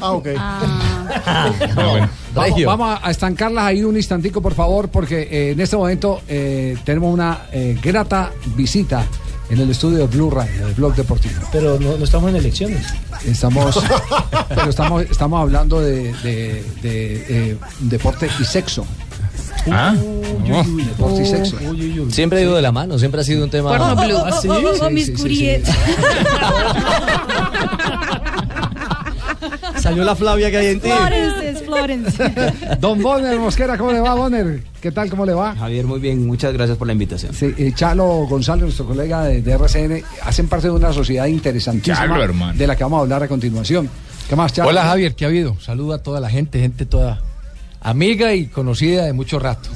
[0.00, 0.28] Ah, ok.
[2.34, 6.76] Vamos, vamos a estancarlas ahí un instantico, por favor, porque eh, en este momento eh,
[6.84, 9.04] tenemos una eh, grata visita
[9.50, 11.34] en el estudio de Blue Radio, del Blog Deportivo.
[11.52, 12.86] Pero no, no estamos en elecciones.
[13.26, 13.82] Estamos,
[14.48, 18.86] pero estamos, estamos hablando de, de- de, eh, deporte y sexo.
[19.70, 21.56] Ah, Deporte y sexo.
[22.10, 23.76] Siempre ha ido de la mano, siempre ha sido un tema.
[23.76, 24.16] Porno blue.
[24.18, 24.48] ¿Ah, sí?
[24.48, 25.62] Oh, oh, oh, Sí, mis sí, sí, curies.
[29.80, 30.88] Salió la Flavia que hay en ti.
[31.72, 32.22] Florence.
[32.80, 34.62] Don Bonner Mosquera, ¿cómo le va, Bonner?
[34.80, 35.08] ¿Qué tal?
[35.10, 35.54] ¿Cómo le va?
[35.56, 37.32] Javier, muy bien, muchas gracias por la invitación.
[37.34, 41.96] Sí, eh, Chalo González, nuestro colega de, de RCN, hacen parte de una sociedad interesantísima
[41.96, 42.58] Chalo, hermano.
[42.58, 43.88] de la que vamos a hablar a continuación.
[44.28, 44.68] ¿Qué más, Chalo?
[44.70, 45.58] Hola Javier, ¿qué ha habido?
[45.60, 47.20] Saludo a toda la gente, gente toda
[47.84, 49.68] amiga y conocida de mucho rato.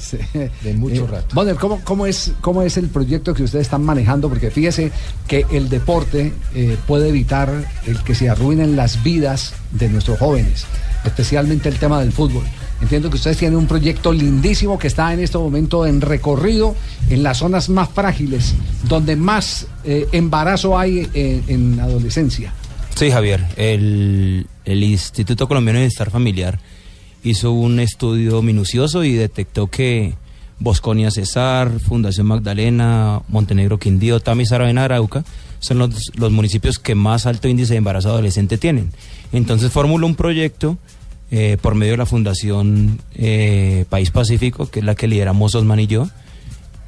[0.62, 1.35] De mucho Eh, rato.
[1.35, 4.28] Bonner, ¿cómo, cómo, es, ¿cómo es el proyecto que ustedes están manejando?
[4.28, 4.92] Porque fíjese
[5.26, 7.50] que el deporte eh, puede evitar
[7.87, 10.66] el que se arruinen las vidas de nuestros jóvenes,
[11.06, 12.44] especialmente el tema del fútbol.
[12.80, 16.74] Entiendo que ustedes tienen un proyecto lindísimo que está en este momento en recorrido
[17.08, 18.54] en las zonas más frágiles,
[18.88, 22.52] donde más eh, embarazo hay eh, en adolescencia.
[22.94, 26.58] Sí, Javier, el, el Instituto Colombiano de Bienestar Familiar
[27.22, 30.14] hizo un estudio minucioso y detectó que
[30.58, 35.24] Bosconia Cesar, Fundación Magdalena, Montenegro Quindío, Tamis Aravena, Arauca
[35.60, 38.92] son los, los municipios que más alto índice de embarazo adolescente tienen.
[39.32, 40.78] Entonces formuló un proyecto
[41.30, 45.80] eh, por medio de la Fundación eh, País Pacífico, que es la que lideramos Osman
[45.80, 46.08] y yo,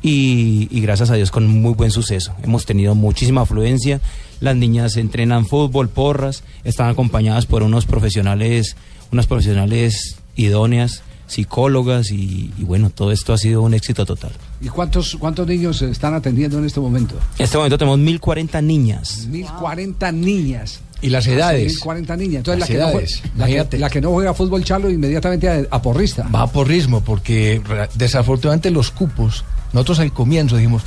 [0.01, 2.35] y, y gracias a Dios con muy buen suceso.
[2.42, 4.01] Hemos tenido muchísima afluencia,
[4.40, 8.77] las niñas entrenan fútbol, porras, están acompañadas por unos profesionales,
[9.11, 14.33] unas profesionales idóneas, psicólogas y, y bueno, todo esto ha sido un éxito total.
[14.61, 17.14] ¿Y cuántos, cuántos niños están atendiendo en este momento?
[17.38, 19.27] En este momento tenemos 1040 niñas.
[19.29, 20.81] 1040 niñas.
[21.01, 21.67] Y las edades.
[21.67, 22.37] 1040 niñas.
[22.38, 23.79] Entonces, Las la, que no edades, juega, la, que, imagínate.
[23.79, 26.27] la que no juega fútbol chalo inmediatamente a, a porrista.
[26.35, 27.62] Va por ritmo, porque
[27.95, 30.83] desafortunadamente los cupos, nosotros al comienzo dijimos,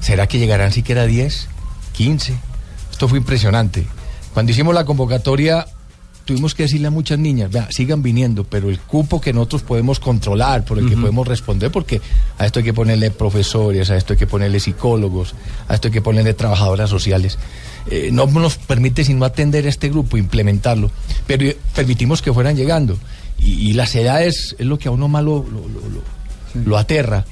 [0.00, 1.48] ¿será que llegarán siquiera 10,
[1.92, 2.34] 15?
[2.90, 3.86] Esto fue impresionante.
[4.34, 5.66] Cuando hicimos la convocatoria,
[6.24, 9.98] tuvimos que decirle a muchas niñas, vea, sigan viniendo, pero el cupo que nosotros podemos
[10.00, 12.00] controlar, por el que podemos responder, porque
[12.38, 15.34] a esto hay que ponerle profesores, a esto hay que ponerle psicólogos,
[15.68, 17.38] a esto hay que ponerle trabajadoras sociales.
[17.90, 20.90] Eh, no nos permite sino atender a este grupo, implementarlo,
[21.26, 22.96] pero eh, permitimos que fueran llegando.
[23.38, 26.78] Y, y las edades es lo que a uno más lo, lo- lo- lo- lo
[26.78, 27.24] aterra.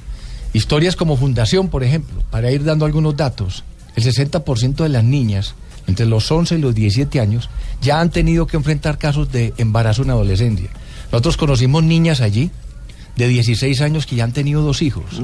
[0.53, 3.63] Historias como Fundación, por ejemplo, para ir dando algunos datos,
[3.95, 5.55] el 60% de las niñas
[5.91, 7.49] entre los 11 y los 17 años
[7.81, 10.69] ya han tenido que enfrentar casos de embarazo en adolescencia.
[11.11, 12.49] Nosotros conocimos niñas allí
[13.17, 15.19] de 16 años que ya han tenido dos hijos.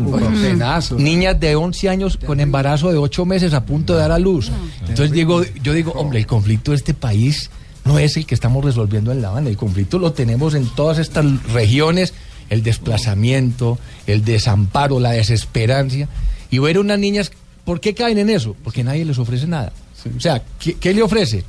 [0.98, 4.52] Niñas de 11 años con embarazo de 8 meses a punto de dar a luz.
[4.82, 7.50] Entonces digo, yo digo, hombre, el conflicto de este país
[7.86, 9.50] no es el que estamos resolviendo en La Habana.
[9.50, 12.14] El conflicto lo tenemos en todas estas regiones,
[12.50, 16.08] el desplazamiento, el desamparo, la desesperanza.
[16.52, 17.32] Y ver unas niñas,
[17.64, 18.56] ¿por qué caen en eso?
[18.64, 19.72] Porque nadie les ofrece nada.
[20.16, 21.44] O sea, ¿qué, le ofrece?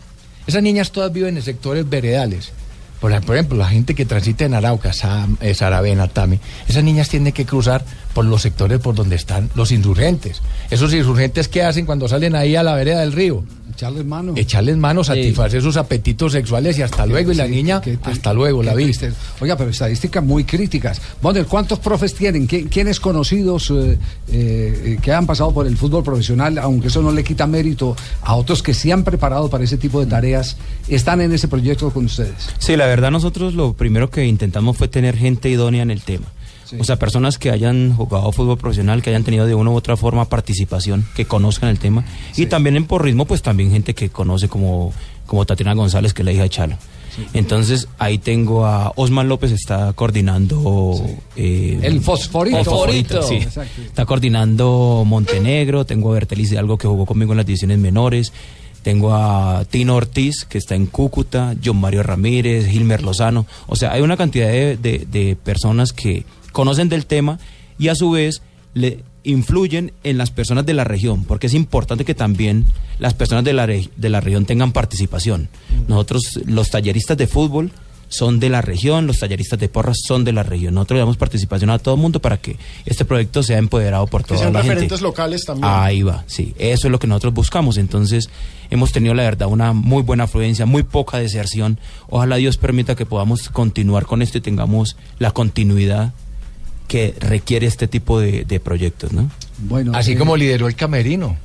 [0.47, 2.53] Esas niñas todas viven en sectores veredales.
[3.01, 7.09] Por, por ejemplo, la gente que transita en Arauca, Sam, eh, Saravena, Tami, esas niñas
[7.09, 10.43] tienen que cruzar por los sectores por donde están los insurgentes.
[10.71, 13.45] Esos insurgentes, ¿qué hacen cuando salen ahí a la vereda del río?
[13.79, 14.33] Echarles mano.
[14.35, 17.31] Echarles mano, satisfacer sus apetitos sexuales y hasta luego.
[17.31, 18.85] Y la Sí, niña, qué hasta luego, la qué vi.
[18.87, 19.13] triste.
[19.41, 21.01] Oiga, pero estadísticas muy críticas.
[21.23, 22.49] Bonner, ¿cuántos profes tienen?
[22.49, 23.97] ¿Qui- ¿Quiénes conocidos eh,
[24.33, 28.35] eh, que han pasado por el fútbol profesional, aunque eso no le quita mérito a
[28.35, 30.57] otros que se han preparado para ese tipo de tareas,
[30.89, 32.49] están en ese proyecto con ustedes?
[32.59, 36.27] Sí, la verdad nosotros lo primero que intentamos fue tener gente idónea en el tema.
[36.79, 39.97] O sea, personas que hayan jugado fútbol profesional, que hayan tenido de una u otra
[39.97, 42.05] forma participación, que conozcan el tema.
[42.37, 44.93] Y también en porrismo, pues también gente que conoce como,
[45.27, 46.77] como Tatiana González, que es la hija de Chalo.
[47.35, 51.03] Entonces ahí tengo a Osman López, está coordinando...
[51.37, 52.59] eh, El fosforito.
[52.59, 53.21] el fosforito.
[53.85, 58.33] Está coordinando Montenegro, tengo a Bertelis de algo que jugó conmigo en las divisiones menores,
[58.83, 63.47] tengo a Tino Ortiz, que está en Cúcuta, John Mario Ramírez, Gilmer Lozano.
[63.67, 67.39] O sea, hay una cantidad de, de- de personas que conocen del tema
[67.79, 68.43] y a su vez
[68.75, 72.65] le influyen en las personas de la región, porque es importante que también
[72.99, 75.49] las personas de la, re- de la región tengan participación.
[75.87, 77.71] Nosotros, los talleristas de fútbol,
[78.11, 80.73] son de la región, los talleristas de porras son de la región.
[80.73, 82.57] Nosotros le damos participación a todo el mundo para que
[82.87, 84.75] este proyecto sea empoderado por Que toda sean la gente.
[84.77, 85.71] referentes locales también.
[85.71, 86.55] Ahí va, sí.
[86.59, 87.77] Eso es lo que nosotros buscamos.
[87.77, 88.31] Entonces,
[88.71, 91.79] hemos tenido, la verdad, una muy buena afluencia, muy poca deserción.
[92.09, 96.15] Ojalá Dios permita que podamos continuar con esto y tengamos la continuidad
[96.89, 99.31] que requiere este tipo de, de proyectos, ¿no?
[99.59, 101.37] Bueno, Así eh, como lideró el camerino.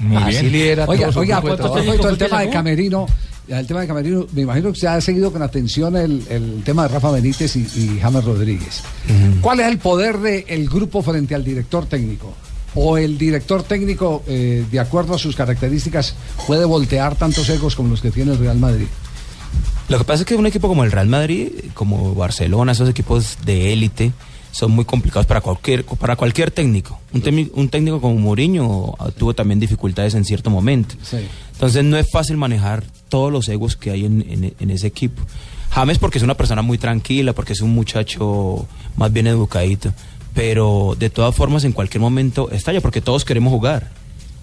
[0.00, 0.52] Muy Así bien.
[0.52, 3.06] lidera Oiga, todo oiga, de del tema de Camerino,
[3.48, 6.84] el tema de Camerino, me imagino que se ha seguido con atención el, el tema
[6.84, 8.82] de Rafa Benítez y, y James Rodríguez.
[9.40, 12.32] ¿Cuál es el poder del grupo frente al director técnico?
[12.76, 16.14] ¿O el director técnico, eh, de acuerdo a sus características,
[16.46, 18.86] puede voltear tantos egos como los que tiene el Real Madrid?
[19.88, 23.38] Lo que pasa es que un equipo como el Real Madrid, como Barcelona, esos equipos
[23.44, 24.12] de élite,
[24.50, 26.98] son muy complicados para cualquier, para cualquier técnico.
[27.12, 30.94] Un, temi- un técnico como Mourinho tuvo también dificultades en cierto momento.
[31.52, 35.22] Entonces no es fácil manejar todos los egos que hay en, en- en ese equipo.
[35.70, 38.66] James porque es una persona muy tranquila, porque es un muchacho
[38.96, 39.92] más bien educadito,
[40.34, 43.90] pero de todas formas en cualquier momento estalla porque todos queremos jugar.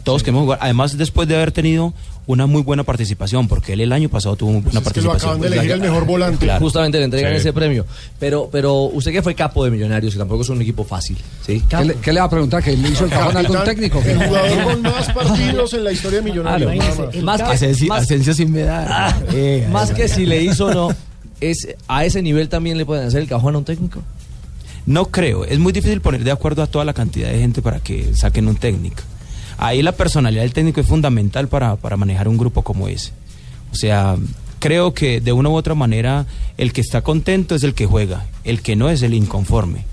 [0.03, 0.59] Todos queremos jugar.
[0.61, 1.93] Además, después de haber tenido
[2.27, 5.09] una muy buena participación, porque él el año pasado tuvo muy buena es que lo
[5.09, 5.29] participación.
[5.31, 6.45] acaban de elegir el mejor volante.
[6.45, 6.59] Claro.
[6.63, 7.37] Justamente le entregan Sí.
[7.39, 7.85] ese premio.
[8.19, 11.61] Pero, pero usted que fue capo de Millonarios, que tampoco es un equipo fácil, ¿sí?
[11.67, 12.63] ¿Qué le, qué le va a preguntar?
[12.63, 14.01] ¿Que le hizo el cajón a algún técnico?
[14.05, 16.75] El jugador con más partidos en la historia de Millonarios.
[16.75, 16.97] nada más.
[17.23, 18.87] Más que, más- sin medalla.
[19.07, 20.89] Ah, Eh, más que si le hizo o no,
[21.41, 24.01] es, a ese nivel también le pueden hacer el cajón a un técnico.
[24.85, 25.45] No creo.
[25.45, 28.47] Es muy difícil poner de acuerdo a toda la cantidad de gente para que saquen
[28.47, 29.01] un técnico.
[29.61, 33.11] Ahí la personalidad del técnico es fundamental para, para manejar un grupo como ese.
[33.71, 34.17] O sea,
[34.57, 36.25] creo que de una u otra manera
[36.57, 39.85] el que está contento es el que juega, el que no es el inconforme.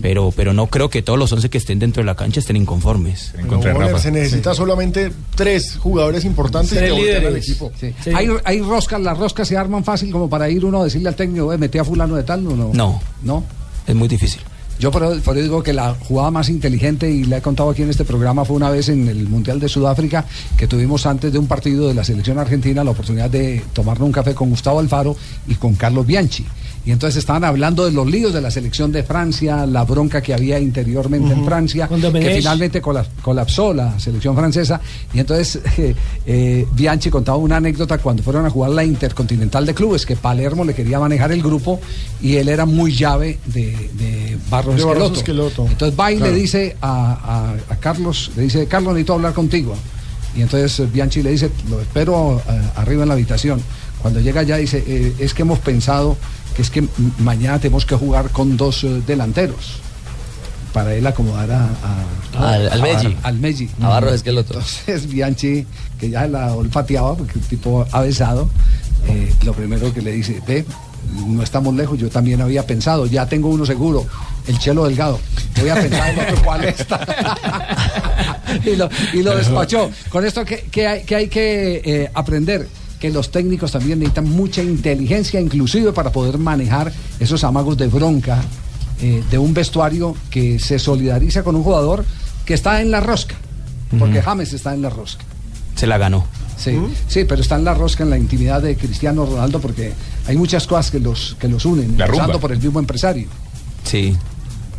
[0.00, 2.54] Pero, pero no creo que todos los 11 que estén dentro de la cancha estén
[2.54, 3.34] inconformes.
[3.50, 7.72] No, Bonner, se necesita solamente tres jugadores importantes Tres que al equipo.
[7.80, 7.92] Sí.
[8.14, 11.16] ¿Hay, hay roscas, las roscas se arman fácil como para ir uno a decirle al
[11.16, 12.70] técnico, "Eh, metí a fulano de tal, ¿o no?
[12.72, 13.02] No.
[13.24, 13.42] ¿No?
[13.84, 14.40] Es muy difícil.
[14.78, 17.90] Yo por, eso digo que la jugada más inteligente, y la he contado aquí en
[17.90, 20.24] este programa, fue una vez en el Mundial de Sudáfrica,
[20.56, 24.12] que tuvimos antes de un partido de la selección argentina la oportunidad de tomarnos un
[24.12, 26.44] café con Gustavo Alfaro y con Carlos Bianchi.
[26.86, 30.34] Y entonces estaban hablando de los líos de la selección de Francia, la bronca que
[30.34, 34.80] había interiormente en Francia, que finalmente cola- colapsó la selección francesa.
[35.14, 35.94] Y entonces eh,
[36.26, 40.62] eh, Bianchi contaba una anécdota cuando fueron a jugar la Intercontinental de Clubes, que Palermo
[40.64, 41.80] le quería manejar el grupo
[42.20, 45.66] y él era muy llave de, de Barros, De Barros Esqueloto.
[45.66, 46.32] Entonces va y Claro.
[46.32, 49.74] le dice a, a- a Carlos, le dice, Carlos, necesito hablar contigo.
[50.36, 53.62] Y entonces Bianchi le dice, lo espero eh, arriba en la habitación.
[54.02, 56.16] Cuando llega allá dice, "Eh, es que hemos pensado
[56.54, 56.84] que es que
[57.18, 59.80] mañana tenemos que jugar con dos eh, delanteros
[60.72, 63.16] para él acomodar a, a- Al- al a- Meggi.
[63.22, 63.68] al Meggi.
[63.80, 64.54] A Barros Esqueloto.
[64.54, 65.66] Entonces Bianchi,
[65.98, 68.48] que ya la olfateaba, porque el tipo avesado,
[69.06, 70.64] eh, lo primero que le dice, ve,
[71.26, 74.04] no estamos lejos, yo también había pensado, ya tengo uno seguro,
[74.48, 75.20] el Chelo Delgado.
[75.60, 77.06] Voy a pensar en otro cuál está.
[78.64, 79.90] y, lo, y lo despachó.
[80.08, 82.66] Con esto que, que hay que, hay que eh, aprender
[82.98, 88.42] que los técnicos también necesitan mucha inteligencia, inclusive para poder manejar esos amagos de bronca
[89.00, 92.04] eh, de un vestuario que se solidariza con un jugador
[92.44, 93.34] que está en la rosca,
[93.98, 95.24] porque James está en la rosca.
[95.74, 96.24] Se la ganó.
[96.56, 96.78] Sí,
[97.08, 99.92] sí, pero está en la rosca en la intimidad de Cristiano Ronaldo porque
[100.26, 103.28] hay muchas cosas que los que los unen, empezando por el mismo empresario.
[103.82, 104.16] Sí.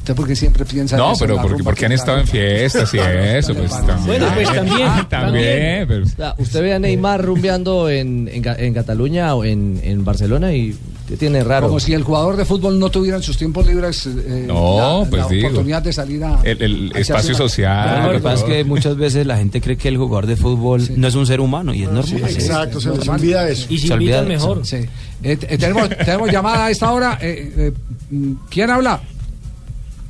[0.05, 2.27] ¿Usted por qué siempre piensa en No, eso, pero porque, porque que han estado en
[2.27, 4.05] fiestas y eso, pues también.
[4.05, 4.87] Bueno, pues también.
[5.09, 9.43] También, pero- O sea, usted ve a Neymar rumbeando en, en, Ca- en Cataluña o
[9.43, 10.75] en, en Barcelona y
[11.07, 11.65] ¿qué tiene raro?
[11.69, 15.09] Como si el jugador de fútbol no tuviera en sus tiempos libres eh, No, la,
[15.09, 15.47] pues la digo.
[15.47, 16.39] oportunidad de salir a...
[16.43, 18.01] El, el a espacio una- social.
[18.03, 20.35] No, lo que pasa es que muchas veces la gente cree que el jugador de
[20.35, 22.05] fútbol no es un ser humano y es normal.
[22.05, 23.19] Sí, exacto, se les normal.
[23.19, 23.65] olvida eso.
[23.71, 24.49] Y si Se olvida invitan de eso.
[24.49, 24.65] mejor.
[24.67, 24.75] Sí.
[25.23, 27.17] Eh, eh, tenemos, tenemos llamada a esta hora.
[27.19, 27.71] eh, eh,
[28.11, 29.01] mm, ¿Quién habla?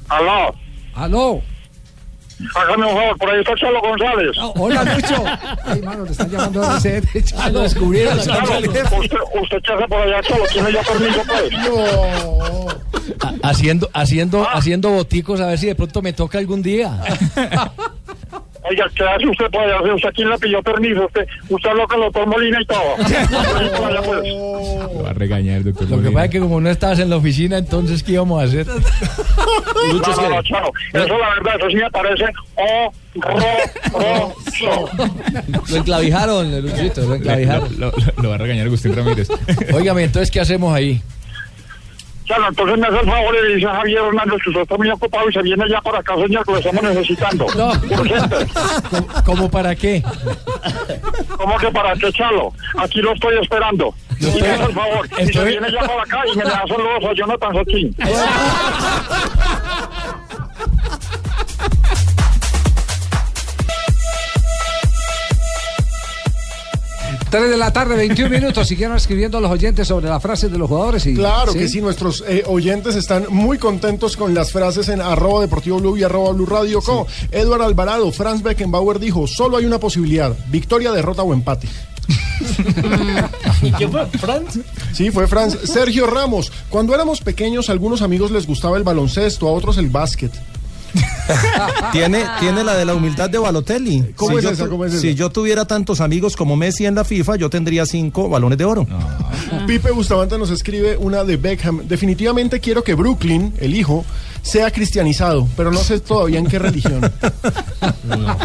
[0.10, 0.56] Aló.
[0.94, 1.42] Aló.
[2.54, 4.38] Hágame un favor, por ahí está Chalo González.
[4.42, 5.24] Oh, hola, Lucho.
[5.64, 7.24] Ay, mano, le están llamando a RCN.
[7.24, 7.50] Chalo.
[7.54, 8.20] Lo descubrieron.
[8.20, 8.86] Chalo, usted,
[9.42, 11.54] usted hace por allá, Chalo, tiene ya permiso, pues.
[13.24, 17.00] Ha- Haciendo, haciendo, haciendo boticos a ver si de pronto me toca algún día.
[18.70, 19.94] Oiga, ¿qué hace usted por allá?
[19.94, 21.06] ¿Usted quién le pidió permiso?
[21.06, 22.96] Usted, usted con el doctor Molina y todo.
[24.06, 24.24] Pues.
[24.94, 27.18] Lo va a regañar, doctor Lo que pasa es que como no estabas en la
[27.18, 28.66] oficina, entonces ¿qué íbamos a hacer?
[29.86, 32.26] No, no, no, Chalo, eso la verdad, eso sí me parece
[33.16, 34.90] horroroso.
[35.70, 37.70] Lo enclavijaron, Luchito, lo enclavijaron.
[37.80, 39.28] lo, lo- lo va a regañar Agustín Ramírez.
[39.74, 41.02] Óigame, entonces ¿qué hacemos ahí?
[42.26, 44.78] Chalo, entonces me hace el favor y le dice a Javier Hernández que usted está
[44.78, 47.46] muy ocupado y se viene ya para acá, señor, que lo estamos necesitando.
[47.56, 47.72] No.
[48.90, 50.04] ¿Cómo, cómo para qué?
[51.38, 52.52] ¿Cómo que para qué, Chalo?
[52.78, 53.94] Aquí lo estoy esperando.
[54.20, 55.08] Y me hace el favor.
[55.20, 57.96] Y se viene ya para acá y me le da saludos a Jonathan Sotín.
[67.30, 68.68] 3 de la tarde, 21 minutos.
[68.68, 71.06] Siguieron escribiendo los oyentes sobre las frases de los jugadores.
[71.06, 75.42] Y, Claro que sí, nuestros eh, oyentes están muy contentos con las frases en arroba
[75.42, 77.08] deportivo blue y arroba blue radio co.
[77.32, 81.68] Edward Alvarado, Franz Beckenbauer dijo, solo hay una posibilidad, victoria, derrota o empate.
[83.62, 84.06] ¿Y quién fue?
[84.08, 84.60] ¿Franz?
[84.94, 85.58] Sí, fue Franz.
[85.64, 89.90] Sergio Ramos, cuando éramos pequeños a algunos amigos les gustaba el baloncesto, a otros el
[89.90, 90.32] básquet.
[91.92, 94.14] Tiene, tiene la de la humildad de Balotelli.
[94.16, 94.64] ¿Cómo si es yo esa?
[94.66, 95.02] tu- ¿Cómo es esa?
[95.02, 98.66] si yo tuviera tantos amigos como Messi en la FIFA, yo tendría cinco balones de
[98.66, 98.88] oro.
[99.68, 101.88] Pipe Bustamante nos escribe una de Beckham.
[101.88, 104.06] Definitivamente quiero que Brooklyn, el hijo,
[104.46, 107.02] sea cristianizado, pero no sé todavía en qué religión.
[108.08, 108.38] No.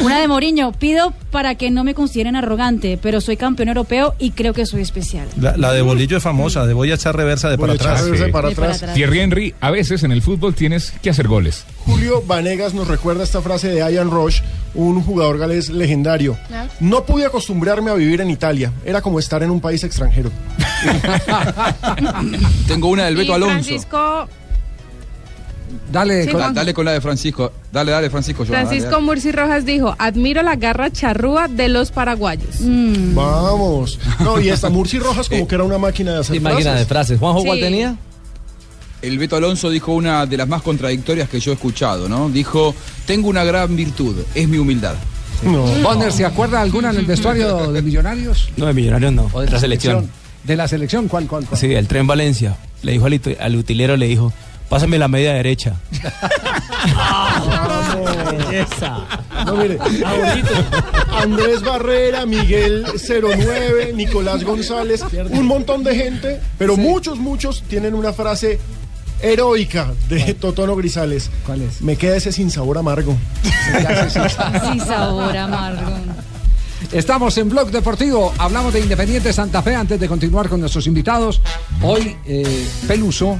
[0.00, 4.30] Una de Moriño, pido para que no me consideren arrogante, pero soy campeón europeo y
[4.30, 5.28] creo que soy especial.
[5.38, 7.76] La, la de Bolillo es famosa, de voy a echar reversa de Voy para a
[7.76, 8.04] echar atrás.
[8.04, 8.94] reversa de para De para atrás.
[8.94, 11.64] Thierry Henry, a veces en el fútbol tienes que hacer goles.
[11.84, 14.40] Julio Vanegas nos recuerda esta frase de Ian Rush,
[14.74, 16.38] un jugador galés legendario.
[16.80, 18.72] No pude acostumbrarme a vivir en Italia.
[18.84, 20.30] Era como estar en un país extranjero.
[22.66, 23.52] Tengo una del Y Beto Alonso.
[23.54, 24.28] Francisco,
[25.92, 26.54] Dale, Sí, con- Juanjo.
[26.54, 27.52] dale con la de Francisco.
[27.72, 28.44] Dale, dale, Francisco.
[28.44, 29.02] Joana, Francisco dale.
[29.04, 32.60] Murci Rojas dijo, admiro la garra charrúa de los paraguayos.
[32.60, 33.14] Mm.
[33.14, 33.98] Vamos.
[34.20, 36.80] No, y esta Murci Rojas como que era una máquina de hacer Sí, máquina frases.
[36.80, 37.18] de frases.
[37.18, 37.96] ¿Juanjo cuál tenía?
[39.02, 42.30] El Beto Alonso dijo una de las más contradictorias que yo he escuchado, ¿no?
[42.30, 42.74] Dijo,
[43.06, 44.94] tengo una gran virtud, es mi humildad.
[45.82, 48.48] Bonner, ¿se acuerda alguna en el vestuario de Millonarios?
[48.56, 49.28] No, de Millonarios no.
[49.32, 50.08] ¿O de la selección.
[50.44, 51.08] ¿De la selección?
[51.08, 51.60] ¿Cuál, cuál, cuál?
[51.60, 52.56] Sí, el tren Valencia.
[52.82, 54.32] Le dijo al, al utilero, le dijo,
[54.68, 55.74] pásame la media derecha.
[59.46, 59.78] No, mire.
[61.12, 68.12] Andrés Barrera, Miguel 09, Nicolás González, un montón de gente, pero muchos, muchos tienen una
[68.12, 68.58] frase
[69.20, 71.30] heroica de Totono Grisales.
[71.46, 71.80] ¿Cuál es?
[71.80, 73.16] Me queda ese sin sabor amargo.
[74.72, 75.92] Sí, sabor amargo.
[76.92, 81.40] Estamos en Blog Deportivo, hablamos de Independiente Santa Fe antes de continuar con nuestros invitados.
[81.82, 83.38] Hoy eh, Peluso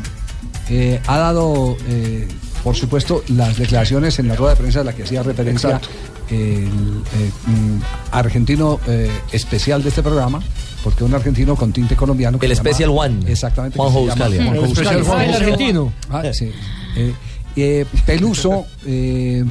[0.70, 2.26] eh, ha dado, eh,
[2.62, 5.88] por supuesto, las declaraciones en la rueda de prensa a la que hacía referencia Exacto.
[6.30, 7.78] el eh, mm,
[8.12, 10.40] argentino eh, especial de este programa,
[10.82, 12.38] porque un argentino con tinte colombiano.
[12.40, 13.30] El se llama- Special One.
[13.30, 13.78] Exactamente.
[13.78, 14.44] Juanjo Buscalia.
[14.44, 15.04] Juanjo El Special.
[15.10, 15.92] Ah, el argentino.
[16.10, 16.50] Ah, sí.
[16.96, 17.14] Eh,
[17.56, 19.44] eh, Peluso eh,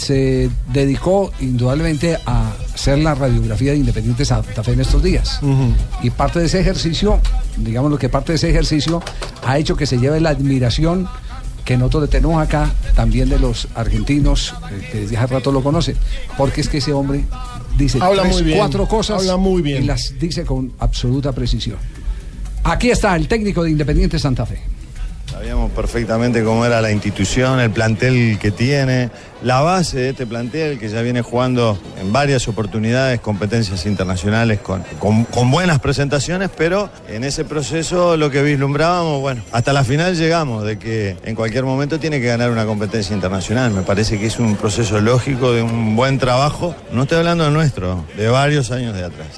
[0.00, 5.40] se dedicó indudablemente a hacer la radiografía de Independiente Santa Fe en estos días.
[6.02, 7.20] Y parte de ese ejercicio,
[7.58, 9.02] digamos lo que parte de ese ejercicio,
[9.44, 11.06] ha hecho que se lleve la admiración
[11.64, 15.62] que nosotros le tenemos acá, también de los argentinos, eh, que desde hace rato lo
[15.62, 15.96] conocen.
[16.36, 17.24] Porque es que ese hombre
[17.76, 19.82] dice Habla tres, muy bien, cuatro cosas habla muy bien.
[19.84, 21.76] y las dice con absoluta precisión.
[22.64, 24.60] Aquí está el técnico de Independiente Santa Fe.
[25.30, 29.10] Sabíamos perfectamente cómo era la institución, el plantel que tiene,
[29.42, 34.82] la base de este plantel que ya viene jugando en varias oportunidades, competencias internacionales con,
[34.98, 40.64] con- buenas presentaciones, pero en ese proceso lo que vislumbrábamos, bueno, hasta la final llegamos,
[40.64, 43.70] de que en cualquier momento tiene que ganar una competencia internacional.
[43.70, 47.50] Me parece que es un proceso lógico de un buen trabajo, no estoy hablando de
[47.52, 49.28] nuestro, de varios años de atrás.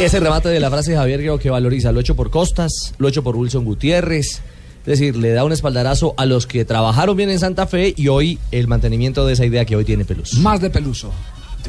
[0.00, 1.90] Ese remate de la frase de Javier creo que valoriza.
[1.92, 4.42] Lo hecho por Costas, lo hecho por Wilson Gutiérrez.
[4.86, 8.06] Es decir, le da un espaldarazo a los que trabajaron bien en Santa Fe y
[8.06, 10.38] hoy el mantenimiento de esa idea que hoy tiene Peluso.
[10.38, 11.12] Más de Peluso.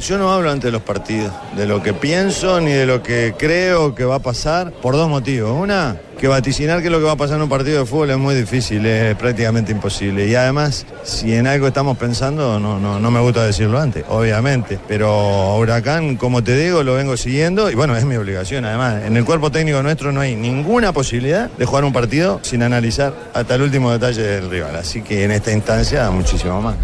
[0.06, 3.96] Yo no hablo ante los partidos, de lo que pienso ni de lo que creo
[3.96, 5.50] que va a pasar, por dos motivos.
[5.50, 8.10] Una, que vaticinar qué es lo que va a pasar en un partido de fútbol
[8.10, 10.26] es muy difícil, es prácticamente imposible.
[10.26, 14.78] Y además, si en algo estamos pensando, no, no, no me gusta decirlo antes, obviamente.
[14.88, 18.64] Pero Huracán, como te digo, lo vengo siguiendo y bueno, es mi obligación.
[18.64, 22.62] Además, en el cuerpo técnico nuestro no hay ninguna posibilidad de jugar un partido sin
[22.64, 24.74] analizar hasta el último detalle del rival.
[24.76, 26.74] Así que en esta instancia, muchísimo más.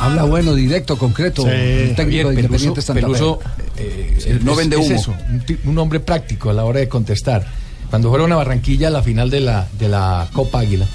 [0.00, 1.42] Habla bueno, directo, concreto.
[1.42, 1.88] Sí.
[1.90, 3.02] Un técnico de Independiente Santa.
[3.02, 3.40] Peluso,
[3.76, 4.94] eh, No vende es humo.
[4.98, 7.44] eso, un, un hombre práctico a la hora de contestar.
[7.90, 10.86] Cuando fueron a Barranquilla a la final de la, de la Copa Águila,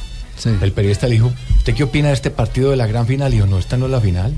[0.62, 3.32] el periodista le dijo, ¿usted qué opina de este partido de la gran final?
[3.32, 4.34] Y dijo, no, esta no es la final.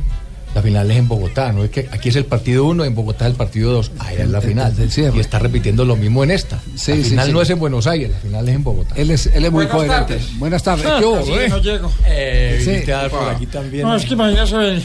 [0.53, 3.25] La final es en Bogotá, no es que aquí es el partido 1, en Bogotá
[3.25, 3.91] es el partido 2.
[3.99, 4.73] Ahí es la El- final.
[4.77, 6.61] el y está repitiendo lo mismo en esta.
[6.75, 7.33] Sí, la final sí.
[7.33, 8.95] no es en Buenos Aires, la final es en Bogotá.
[8.95, 10.13] Él es, él es muy Buenas coherente.
[10.13, 10.39] tardes.
[10.39, 10.85] Buenas tardes.
[10.89, 11.49] Ah, ¿Qué hubo, casi eh?
[11.49, 11.91] no llego.
[12.07, 13.83] Eh, a dar por aquí también.
[13.85, 14.81] No, es que imagínese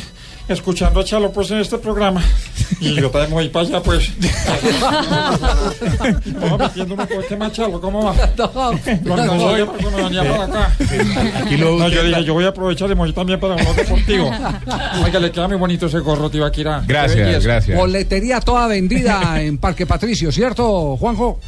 [0.49, 2.23] escuchando a Chalo pues en este programa
[2.81, 4.11] y yo también voy para allá pues.
[6.41, 8.15] Vamos metiéndome por este machalo, ¿cómo va?
[8.37, 8.73] No,
[9.17, 9.67] no.
[9.73, 10.73] cuando venía para acá.
[11.45, 14.31] Aquí lo- No, yo dije, yo voy a aprovechar y voy también para un deportivo.
[15.05, 16.83] Oiga, le queda muy bonito ese gorro, Tibaquira.
[17.77, 21.39] Boletería toda vendida en Parque Patricio, ¿cierto, Juanjo?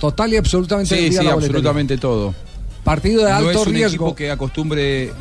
[0.00, 1.56] Total y absolutamente Sí, vendida sí, la boletería.
[1.58, 2.34] absolutamente todo.
[2.82, 3.88] Partido de no alto es un riesgo.
[4.06, 5.12] equipo que acostumbre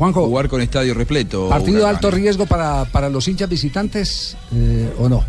[0.00, 1.50] Juanjo, jugar con estadio repleto.
[1.50, 5.22] ¿Partido de alto riesgo para, para los hinchas visitantes eh, o no?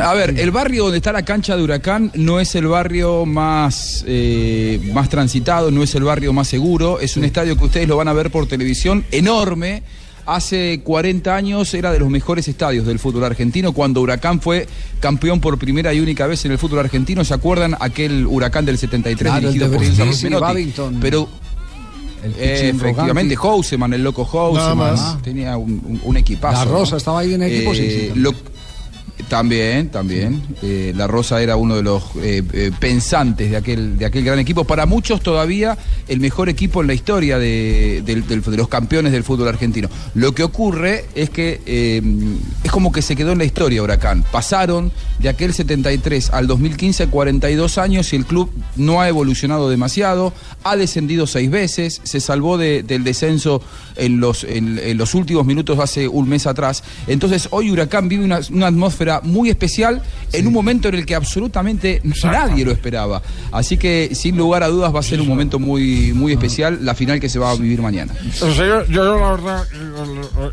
[0.00, 4.04] A ver, el barrio donde está la cancha de Huracán no es el barrio más,
[4.06, 7.00] eh, más transitado, no es el barrio más seguro.
[7.00, 9.82] Es un estadio que ustedes lo van a ver por televisión, enorme.
[10.24, 13.72] Hace 40 años era de los mejores estadios del fútbol argentino.
[13.72, 14.68] Cuando Huracán fue
[15.00, 18.78] campeón por primera y única vez en el fútbol argentino, ¿se acuerdan aquel Huracán del
[18.78, 20.94] 73 Claro, el dirigido de por César.
[21.00, 21.28] Pero
[22.22, 23.36] El eh, efectivamente.
[23.36, 26.64] Houseman, el loco Houseman, tenía un, un- un equipazo.
[26.64, 26.96] La Rosa ¿no?
[26.98, 28.18] estaba ahí en equipo, sí, sí,
[29.28, 29.88] también.
[29.90, 30.42] también.
[30.62, 34.38] Eh, la Rosa era uno de los eh, eh, pensantes de aquel, de aquel gran
[34.38, 34.64] equipo.
[34.64, 35.76] Para muchos todavía
[36.08, 39.88] el mejor equipo en la historia de, de los campeones del fútbol argentino.
[40.14, 41.60] Lo que ocurre es que
[42.62, 44.24] es como que se quedó en la historia Huracán.
[44.30, 50.32] Pasaron de aquel 73 al 2015 42 años y el club no ha evolucionado demasiado.
[50.64, 53.62] Ha descendido seis veces, se salvó de- del descenso
[53.96, 56.82] en los, en los últimos minutos hace un mes atrás.
[57.06, 60.02] Entonces hoy Huracán vive una, una atmósfera muy especial
[60.32, 63.22] en un momento en el que absolutamente nadie lo esperaba.
[63.52, 66.94] Así que sin lugar a dudas va a ser un momento muy, muy especial la
[66.94, 68.12] final que se va a vivir mañana.
[68.42, 69.64] O sea, yo, yo, la verdad,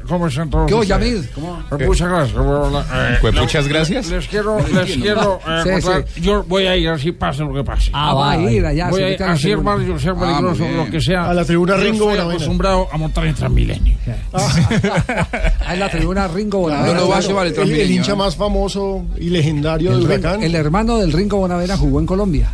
[0.07, 0.71] ¿cómo están todos?
[0.71, 0.87] ¿Qué?
[0.87, 1.17] Yamid?
[1.35, 1.63] ¿Cómo?
[1.79, 2.37] Eh, Muchas gracias.
[2.93, 4.07] eh, Pues muchas gracias.
[4.09, 7.63] Les quiero, les quiero eh, Sí, contar, yo voy a ir así pase lo que
[7.63, 7.89] pase.
[7.93, 10.63] Ah, va a ir allá, Voy a ir a así, hermano, yo sea Ah, peligroso,
[10.63, 10.77] bien.
[10.77, 11.29] lo que sea.
[11.29, 13.95] A la tribuna Ringo estoy acostumbrado a montar en Transmilenio.
[15.65, 16.91] Ahí en la tribuna Ringo Bonavena.
[16.93, 17.61] Claro, Claro, claro.
[17.63, 18.15] el, el hincha ¿eh?
[18.15, 20.43] más famoso y legendario El, de Ringo- Huracán.
[20.43, 22.51] el hermano del Ringo Bonavena jugó en Colombia.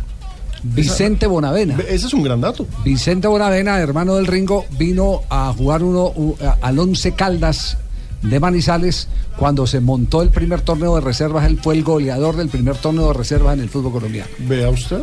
[0.62, 1.78] Vicente Bonavena.
[1.88, 2.66] Ese es un gran dato.
[2.84, 6.12] Vicente Bonavena, hermano del Ringo, vino a jugar uno
[6.60, 7.78] al Once Caldas
[8.22, 11.46] de Manizales cuando se montó el primer torneo de reservas.
[11.46, 14.28] Él fue el goleador del primer torneo de reservas en el fútbol colombiano.
[14.40, 15.02] Vea usted.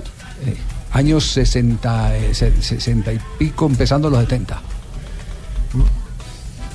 [0.91, 4.61] Años 60, eh, se- 60 y pico, empezando los 70.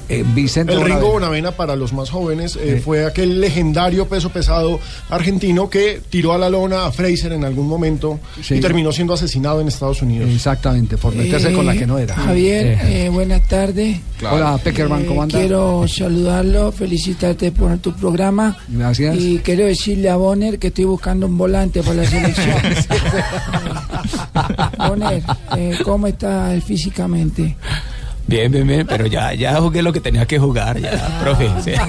[0.09, 1.53] Eh, Vicente El Ringo Bonavena.
[1.53, 2.81] Para los más jóvenes, eh, Sí.
[2.83, 4.81] fue aquel legendario peso pesado
[5.11, 8.55] argentino que tiró a la lona a Fraser en algún momento Sí.
[8.55, 10.29] y terminó siendo asesinado en Estados Unidos.
[10.31, 12.15] Exactamente, por meterse con la que no era.
[12.15, 14.01] Javier, Eh, eh, buenas tardes.
[14.19, 14.37] Claro.
[14.37, 15.39] Hola, Peckerman, Eh, ¿cómo anda?
[15.39, 18.57] Quiero saludarlo, felicitarte por tu programa.
[18.69, 19.17] Gracias.
[19.19, 22.57] Y quiero decirle a Bonner que estoy buscando un volante para la selección.
[24.79, 25.23] Bonner,
[25.57, 27.57] eh, ¿cómo está él físicamente?
[28.27, 31.51] Bien, bien, bien, pero ya, ya jugué lo que tenía que jugar, ya, profe.
[31.63, 31.73] sí.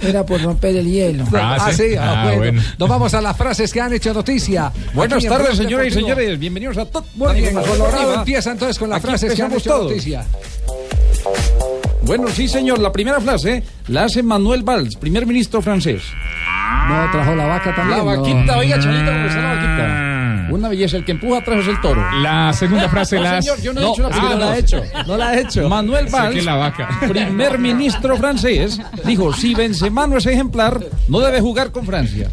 [0.00, 1.24] Era por romper el hielo.
[1.32, 2.60] Ah, sí, ah, bueno.
[2.78, 4.70] Nos vamos a las frases que han hecho noticia.
[4.92, 6.38] Buenas tardes, señoras y señores.
[6.38, 6.86] Bienvenidos a.
[7.14, 9.90] Muy bien, Colorado empieza entonces con las Aquí frases que han hecho todos.
[9.90, 10.26] noticia.
[12.02, 12.80] Bueno, sí, señor.
[12.80, 16.02] La primera frase la hace Manuel Valls, primer ministro francés.
[16.88, 18.04] No, trajo la vaca también.
[18.04, 18.20] La no.
[18.20, 20.13] vaquita, oiga, Chalito, ¿cómo está la vaquita?
[20.50, 22.02] Una belleza, el que empuja atrás es el toro.
[22.20, 24.58] La segunda frase No, la señor, yo no, he hecho la ah, no la ha
[24.58, 25.68] hecho, no la ha hecho.
[25.68, 26.88] Manuel Valls, la vaca.
[27.08, 32.30] primer ministro francés, dijo, si Benzema no es ejemplar, no debe jugar con Francia.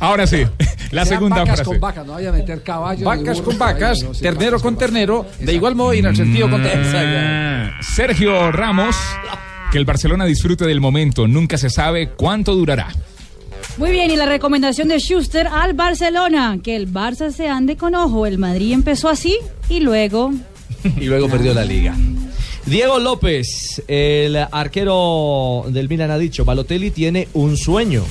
[0.00, 0.44] Ahora sí,
[0.90, 1.70] la segunda vacas frase.
[1.70, 3.04] con vacas, no vaya a meter caballos.
[3.04, 6.06] Vacas burros con vacas, no, sí, ternero vacas con ternero, de igual modo y en
[6.06, 6.82] el sentido contrario.
[6.82, 8.96] Mm, Sergio Ramos,
[9.70, 12.88] que el Barcelona disfrute del momento, nunca se sabe cuánto durará.
[13.78, 17.94] Muy bien, y la recomendación de Schuster al Barcelona, que el Barça se ande con
[17.94, 18.26] ojo.
[18.26, 20.32] El Madrid empezó así y luego...
[21.00, 21.96] y luego perdió la liga.
[22.66, 28.04] Diego López, el arquero del Milan ha dicho, Balotelli tiene un sueño,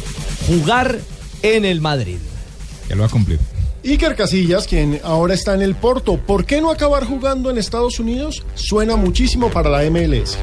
[0.48, 1.00] jugar
[1.44, 2.18] en el Madrid.
[2.90, 3.40] Ya lo va a cumplir.
[3.84, 8.00] Iker Casillas, quien ahora está en el Porto, ¿por qué no acabar jugando en Estados
[8.00, 8.44] Unidos?
[8.56, 10.38] Suena muchísimo para la MLS.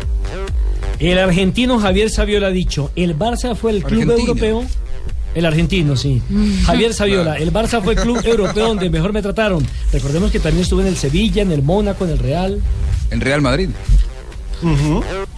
[0.98, 4.64] El argentino Javier Saviola ha dicho, el Barça fue el club europeo.
[5.38, 6.20] El argentino, sí.
[6.64, 9.64] Javier Saviola, el Barça fue el club europeo donde mejor me trataron.
[9.92, 12.60] Recordemos que también estuve en el Sevilla, en el Mónaco, en el Real.
[13.12, 13.68] En Real Madrid.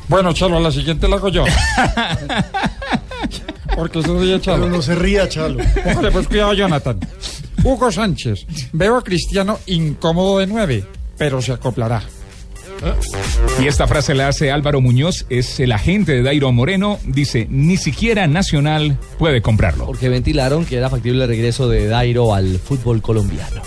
[0.08, 1.44] Bueno, Chalo, a la siguiente la hago yo.
[3.76, 4.62] Porque se ríe Chalo.
[4.64, 5.62] Pero no se ría, Chalo.
[5.84, 6.98] Póngale pues cuidado, Jonathan.
[7.62, 8.46] Hugo Sánchez.
[8.72, 10.82] Veo a Cristiano incómodo de nueve,
[11.18, 12.02] pero se acoplará.
[13.60, 16.98] Y esta frase la hace Álvaro Muñoz, es el agente de Dairo Moreno.
[17.04, 19.86] Dice, ni siquiera Nacional puede comprarlo.
[19.86, 23.62] Porque ventilaron que era factible el regreso de Dairo al fútbol colombiano.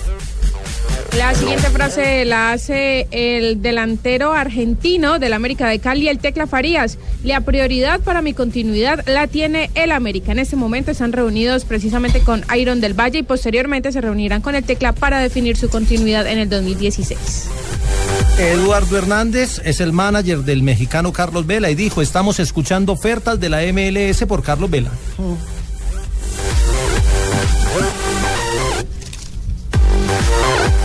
[1.17, 6.97] La siguiente frase la hace el delantero argentino del América de Cali, el Tecla Farías.
[7.23, 10.31] La prioridad para mi continuidad la tiene el América.
[10.31, 14.55] En este momento están reunidos precisamente con Iron del Valle y posteriormente se reunirán con
[14.55, 17.72] el Tecla para definir su continuidad en el 2016.
[18.37, 23.49] Eduardo Hernández es el manager del mexicano Carlos Vela y dijo, estamos escuchando ofertas de
[23.49, 24.91] la MLS por Carlos Vela.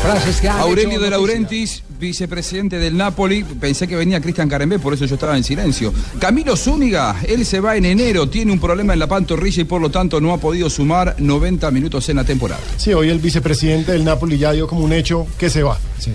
[0.03, 1.11] Frases que han Aurelio de noticia.
[1.11, 3.45] Laurentiis, vicepresidente del Napoli.
[3.45, 5.93] Pensé que venía Cristian Carembé, por eso yo estaba en silencio.
[6.19, 9.81] Camilo Zúñiga, él se va en enero, tiene un problema en la pantorrilla y por
[9.81, 12.61] lo tanto no ha podido sumar 90 minutos en la temporada.
[12.77, 15.79] Sí, hoy el vicepresidente del Napoli ya dio como un hecho que se va.
[15.99, 16.13] Sí.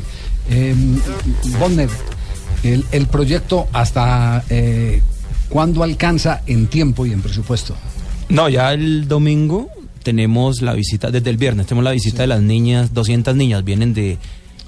[0.50, 0.76] Eh,
[1.60, 1.90] Bonner,
[2.64, 5.02] el, el proyecto hasta eh,
[5.50, 7.76] cuándo alcanza en tiempo y en presupuesto.
[8.30, 9.70] No, ya el domingo
[10.04, 13.94] tenemos la visita, desde el viernes tenemos la visita de las niñas, 200 niñas vienen
[13.94, 14.18] de,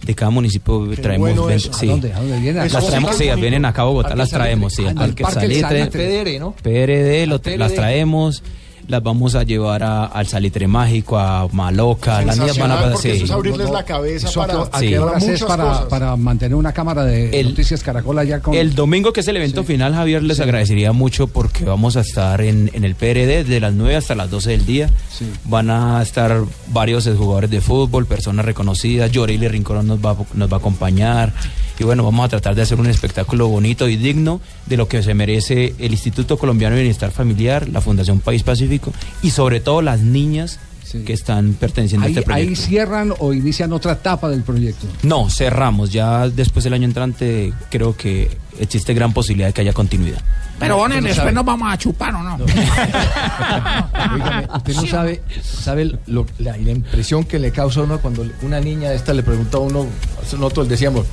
[0.06, 1.76] de cada municipio, traemos bueno 20, eso.
[1.76, 1.88] ¿A sí.
[1.88, 2.14] dónde?
[2.14, 2.62] ¿A dónde vienen?
[2.62, 3.36] ¿A Las traemos, Bonito?
[3.36, 6.40] sí, vienen acá a Bogotá, las traemos, sí, al Ah, Salitre, Salitre.
[6.40, 6.52] ¿no?
[6.62, 7.58] PRD, lo- PRD.
[7.58, 8.44] las traemos,
[8.88, 12.98] las vamos a llevar a- al Salitre Mágico, a Maloca, las niñas van a pasar,
[12.98, 13.10] sí.
[13.10, 14.88] eso es abrirles la cabeza ¿Eso a para, qué- a Sí.
[14.90, 15.86] qué horas es muchas para, cosas.
[15.86, 18.54] para mantener una cámara de noticias Caracol allá con...
[18.54, 22.42] El domingo que es el evento final, Javier, les agradecería mucho porque vamos a estar
[22.42, 24.90] en, en el PRD de las 9 hasta las 12 del día.
[25.12, 25.26] Sí.
[25.46, 29.12] Van a estar varios jugadores de fútbol, personas reconocidas.
[29.12, 31.34] Yorili Rincón nos va, a- nos va a acompañar.
[31.80, 35.04] Y bueno, vamos a tratar de hacer un espectáculo bonito y digno de lo que
[35.04, 39.82] se merece el Instituto Colombiano de Bienestar Familiar, la Fundación País Pacífico y sobre todo
[39.82, 40.60] las niñas
[41.06, 42.66] que están perteneciendo ahí, a este ahí proyecto.
[42.68, 44.88] cierran o inician otra etapa del proyecto.
[45.04, 45.92] No, cerramos.
[45.92, 50.22] Ya después del año entrante creo que existe gran posibilidad de que haya continuidad.
[50.58, 52.36] Pero, Bonner, después nos vamos a chupar o no.
[54.56, 58.60] Usted no sabe, sabe lo- la, la impresión que le causa a uno cuando una
[58.60, 59.86] niña esta le pregunta a uno,
[60.22, 61.06] nosotros decíamos,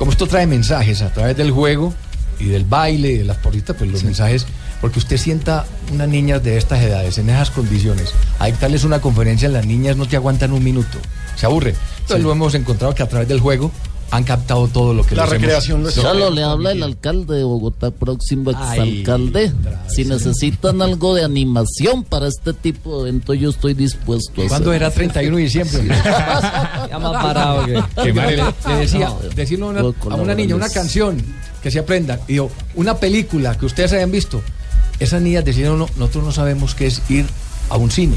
[0.00, 1.92] como esto trae mensajes a través del juego
[2.38, 4.46] y del baile y de las porritas, pues los mensajes,
[4.80, 9.50] porque usted sienta unas niñas de estas edades, en esas condiciones, a dictarles una conferencia,
[9.50, 10.96] las niñas no te aguantan un minuto,
[11.36, 11.74] se aburren.
[11.98, 12.22] Entonces Sí.
[12.22, 13.70] lo hemos encontrado que a través del juego
[14.12, 17.44] han captado todo lo que La hemos- recreación lo- Solo le habla el alcalde de
[17.44, 19.52] Bogotá, próximo Ay, exalcalde.
[19.88, 24.70] Si necesitan algo de animación para este tipo de evento, yo estoy dispuesto a ¿Cuándo
[24.70, 24.82] hacer.
[24.82, 25.82] era 31 de diciembre?
[26.90, 27.82] Ya más parado que...
[28.00, 28.36] Oiga, madre.
[28.36, 31.22] le, le decía, No, decirle a una, a niña una canción
[31.62, 32.18] que se aprendan.
[32.26, 34.40] Y yo, una película que ustedes hayan visto.
[34.98, 37.26] Esas niñas decían, no, nosotros no sabemos qué es ir
[37.68, 38.16] a un cine.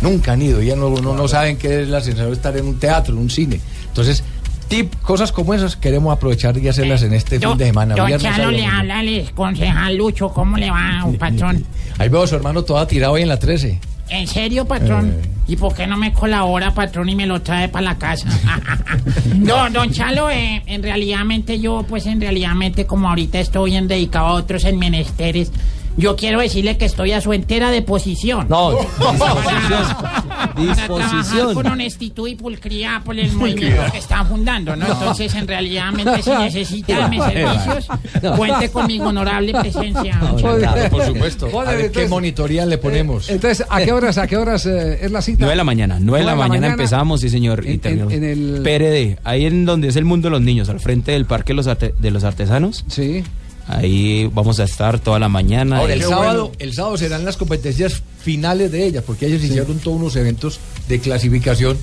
[0.00, 2.66] Nunca han ido, ya no, no, no saben qué es la sensación de estar en
[2.66, 3.60] un teatro, en un cine.
[3.88, 4.22] Entonces,
[4.68, 7.94] tip, cosas como esas queremos aprovechar y hacerlas en este fin de semana.
[7.94, 11.64] Don sábado, le habla al concejal Lucho, ¿cómo le va, patrón?
[11.98, 13.80] Ahí veo a su hermano toda tirado ahí en la 13.
[14.10, 15.14] ¿En serio, patrón?
[15.22, 15.28] Eh.
[15.48, 18.28] ¿Y por qué no me colabora, patrón, y me lo trae para la casa?
[19.36, 24.26] no, don Chalo, eh, en realidadmente yo, pues en realidadmente como ahorita estoy en dedicado
[24.26, 25.52] a otros en menesteres,
[25.98, 28.46] yo quiero decirle que estoy a su entera deposición.
[28.48, 34.86] No, Para trabajar con honestitud y pulcría por el movimiento que están fundando, ¿no?
[34.86, 37.88] Entonces, en realidadmente, si necesitan mis servicios,
[38.36, 40.18] cuente con mi honorable presencia.
[40.38, 41.60] Claro, por supuesto.
[41.60, 43.28] A ver qué monitoría le ponemos.
[43.28, 45.38] Entonces, ¿a qué horas, a qué horas eh, es la cita?
[45.40, 47.66] 9 de la mañana, 9 de la mañana empezamos, sí señor.
[47.66, 48.12] y terminamos.
[48.14, 51.24] en el- PRD, ahí en donde es el mundo de los niños, al frente del
[51.26, 52.84] Parque de los, Arte- de los Artesanos.
[52.88, 53.24] Sí.
[53.68, 55.78] Ahí vamos a estar toda la mañana.
[55.78, 59.98] Ahora, el sábado, el sábado serán las competencias finales de ellas, porque ellos hicieron todos
[60.00, 60.58] unos eventos
[60.88, 61.76] de clasificación.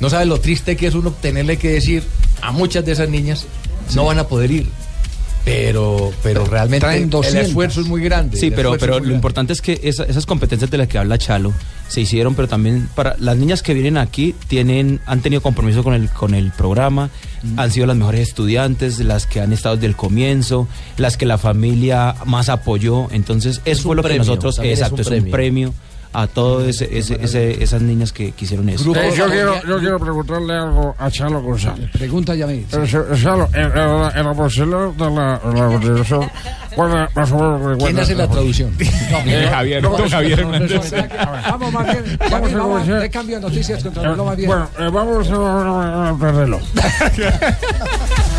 [0.00, 2.02] No sabes lo triste que es uno tenerle que decir
[2.42, 3.46] a muchas de esas niñas,
[3.94, 4.66] no van a poder ir.
[5.44, 7.46] Pero, pero realmente Traen el 200.
[7.48, 8.36] esfuerzo es muy grande.
[8.36, 9.14] Sí, pero, pero lo grande.
[9.14, 11.52] importante es que esa- esas competencias de las que habla Chalo
[11.90, 15.92] se hicieron, pero también para las niñas que vienen aquí tienen, han tenido compromiso con
[15.92, 17.10] el, con el programa,
[17.56, 20.68] han sido las mejores estudiantes, las que han estado desde el comienzo,
[20.98, 23.08] las que la familia más apoyó.
[23.10, 25.74] Entonces, eso un fue lo premio, que nosotros, también es exacto, un es un premio.
[26.12, 28.94] A todas esas niñas que quisieron eso.
[28.96, 31.90] Eh, yo, quiero, yo quiero preguntarle algo a Chalo González.
[31.92, 36.30] Pregunta ya Eh, Chalo, en, en la, en la parcela de la, de la Constitución,
[36.74, 37.84] ¿cuál es más o menos?
[37.84, 38.74] ¿Quién hace la traducción?
[38.80, 40.44] Eh, Javier, don Javier.
[40.44, 44.48] Vamos más bien, vamos, vamos, de cambio de noticias contra el reloj más bien.
[44.48, 48.29] Bueno, eh, vamos a el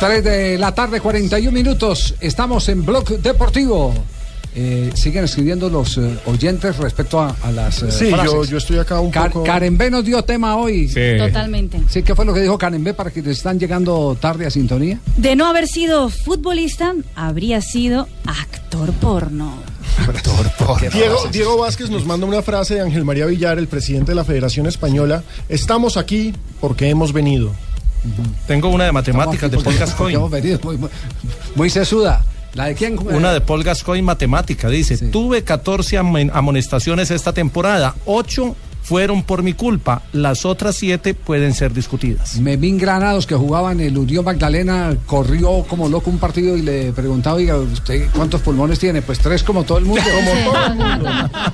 [0.00, 2.14] 3 de la tarde, 41 minutos.
[2.20, 3.92] Estamos en Blog Deportivo.
[4.54, 8.32] Eh, siguen escribiendo los eh, oyentes respecto a, a las eh, Sí, frases.
[8.32, 9.44] yo, yo estoy acá un Car- poco...
[9.44, 10.92] Karen B nos dio tema hoy.
[11.18, 11.80] Totalmente.
[11.88, 14.98] Sí, ¿qué fue lo que dijo Karen B para quienes están llegando tarde a sintonía?
[15.16, 19.54] De no haber sido futbolista, habría sido actor porno.
[20.92, 24.24] Diego, Diego Vázquez nos manda una frase de Ángel María Villar, el presidente de la
[24.24, 25.22] Federación Española.
[25.48, 27.52] Estamos aquí porque hemos venido.
[28.46, 30.18] Tengo una de matemáticas de Paul Gascoigne.
[30.62, 30.90] muy, muy-
[31.54, 32.24] muy sesuda.
[32.54, 32.98] ¿La de quién?
[32.98, 34.68] Una de Paul Gascoigne matemática.
[34.68, 37.94] Dice, tuve 14 amen- amonestaciones esta temporada.
[38.06, 38.56] 8
[38.88, 40.00] fueron por mi culpa.
[40.14, 42.40] Las otras 7 pueden ser discutidas.
[42.40, 46.92] Memín Granados, que jugaba en el Unión Magdalena, corrió como loco un partido y le
[46.92, 49.02] preguntaba, oiga, ¿usted cuántos pulmones tiene?
[49.02, 50.00] Pues tres como todo el mundo.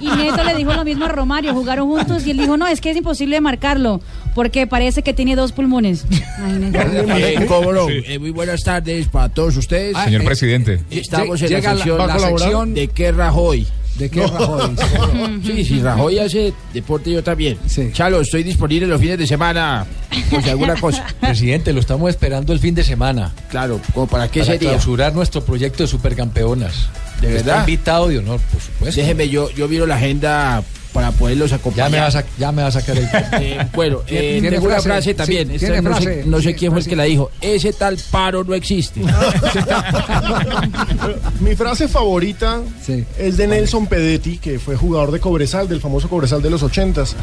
[0.01, 2.81] Y Neto le dijo lo mismo a Romario, jugaron juntos y él dijo, no, es
[2.81, 4.01] que es imposible marcarlo,
[4.37, 6.07] porque parece que tiene dos pulmones.
[6.39, 6.79] Ay, Neto.
[7.17, 7.89] Eh, cómo no.
[7.89, 9.97] Eh, muy buenas tardes para todos ustedes.
[10.05, 10.81] Señor presidente.
[10.91, 13.67] Estamos Lle- en la sección, ¿va a la sección de qué Rajoy.
[13.99, 14.77] ¿De qué Rajoy?
[15.45, 17.59] Sí, sí, Rajoy hace deporte yo también.
[17.93, 19.87] Chalo, estoy disponible los fines de semana.
[20.31, 21.05] Por si alguna cosa.
[21.21, 23.33] Presidente, lo estamos esperando el fin de semana.
[23.51, 24.71] Claro, ¿como para qué para sería?
[24.71, 26.89] clausurar nuestro proyecto de supercampeonas.
[27.21, 27.69] ¿De Está verdad?
[27.69, 29.01] invitado de honor, por supuesto.
[29.01, 30.63] Déjeme, yo, yo miro la agenda
[30.95, 31.91] para poderlos Ya acompañar.
[31.91, 33.05] me, va a ya me va a sacar el...
[33.45, 34.89] Eh, bueno, eh, ¿Tiene tengo una frase?
[34.89, 35.51] frase Sí, también.
[35.51, 36.23] Esta ¿tiene no, sé, frase?
[36.25, 37.31] no sé Sí, quién fue el que la dijo.
[37.41, 39.01] Ese tal paro no existe.
[41.41, 42.61] Mi frase favorita
[43.19, 47.15] es de Nelson Pedetti, que fue jugador de Cobresal, del famoso Cobresal de los ochentas.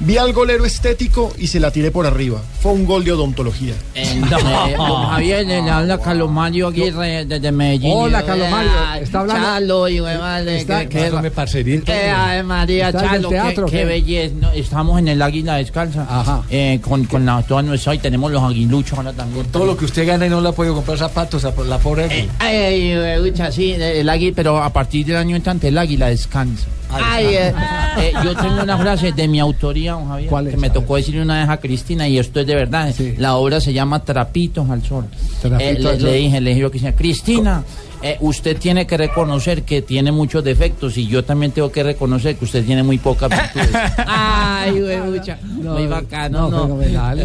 [0.00, 2.40] Vi al golero estético y se la tiré por arriba.
[2.60, 3.74] Fue un gol de odontología.
[3.94, 7.92] Eh, don Javier, le habla Calomario Aguirre desde Medellín.
[7.94, 8.70] Hola, Calomario.
[8.86, 13.22] Ay, Está hablando- Chalo, y güey, vale, Está- que- que- que, ay, María ¿Está en
[13.22, 13.84] el Chalo, qué- teatro, qué, qué?
[13.84, 14.34] belleza.
[14.40, 16.42] No, estamos en el Águila Descalza.
[16.50, 19.46] Eh, con, con la, toda nuestra, y tenemos los aguiluchos ahora también.
[19.46, 22.08] Todo lo que usted gana y no le ha podido comprar zapatos a la pobre...
[22.38, 26.66] Ay, ay, ucha, sí, el águila, pero a partir del año entrante el águila descansa.
[26.92, 27.54] Ay, eh,
[27.98, 30.54] eh, yo tengo una frase de mi autoría, don Javier, ¿Cuál es?
[30.54, 32.92] que me tocó decirle una vez a Cristina, y esto es de verdad.
[33.18, 35.04] La obra se llama Trapitos al Sol.
[35.44, 36.02] Eh, le, al Sol.
[36.10, 37.62] le dije, le dije yo que decía, Cristina,
[38.02, 42.36] eh, usted tiene que reconocer que tiene muchos defectos, y yo también tengo que reconocer
[42.36, 43.76] que usted tiene muy pocas virtudes.
[44.06, 46.68] Ay, güey, ucha, muy bacano, no.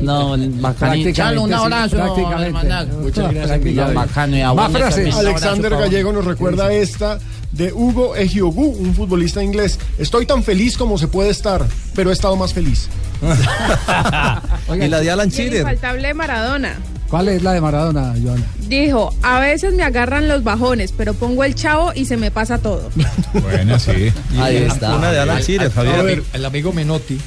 [0.02, 0.62] No.
[0.62, 2.46] Prácticamente, Chalo, un abrazo, prácticamente.
[2.48, 3.00] hermanazo.
[3.00, 3.94] Muchas gracias.
[3.94, 5.16] Bacano, y a Más frases.
[5.16, 7.20] Alexander Gallego nos recuerda esta
[7.52, 9.80] de Hugo Ejiogu, un futbolista inglés.
[9.98, 11.66] Estoy tan feliz como se puede estar,
[11.96, 12.90] pero he estado más feliz.
[14.76, 15.62] y la de Alan Shearer.
[15.62, 16.76] infaltable Maradona.
[17.10, 18.44] ¿Cuál es la de Maradona, Joana?
[18.68, 22.58] Dijo, a veces me agarran los bajones, pero pongo el chavo y se me pasa
[22.58, 22.90] todo.
[23.42, 24.12] Bueno, sí.
[24.40, 24.96] Ahí está.
[24.96, 25.72] Una de Alan Javier.
[26.00, 27.18] A ver, el amigo Menotti,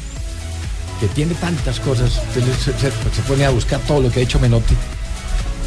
[1.01, 2.41] que tiene tantas cosas, se,
[2.72, 4.74] se- se pone a buscar todo lo que ha hecho Menotti.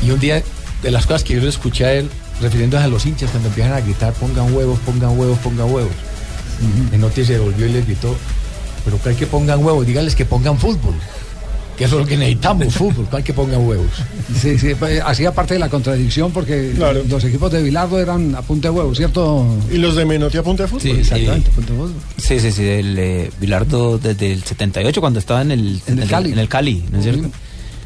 [0.04, 0.42] Y un día,
[0.84, 2.10] de las cosas que yo le escuché a él,
[2.42, 5.92] refiriéndose a los hinchas, cuando empiezan a gritar, pongan huevos, pongan huevos, pongan huevos.
[6.92, 8.16] Menotti se volvió y les gritó,
[8.84, 9.86] pero ¿cuál que pongan huevos?
[9.86, 10.96] Dígales que pongan fútbol.
[11.82, 13.90] Que eso es lo que necesitamos, fútbol, ¿cuál que pongan huevos?
[14.40, 16.76] Sí, sí, pues, hacía parte de la contradicción porque
[17.10, 19.44] los equipos de Bilardo eran a punta de huevo, ¿cierto?
[19.72, 20.84] Y los de Menotti a punta de fútbol.
[20.84, 21.56] Sí, exactamente, sí.
[21.56, 21.94] punta de fútbol.
[22.18, 26.08] Sí, sí, sí, el eh, Bilardo desde el 78 cuando estaba en el, En el
[26.08, 26.34] Cali.
[26.34, 27.32] En el Cali, ¿no es cierto?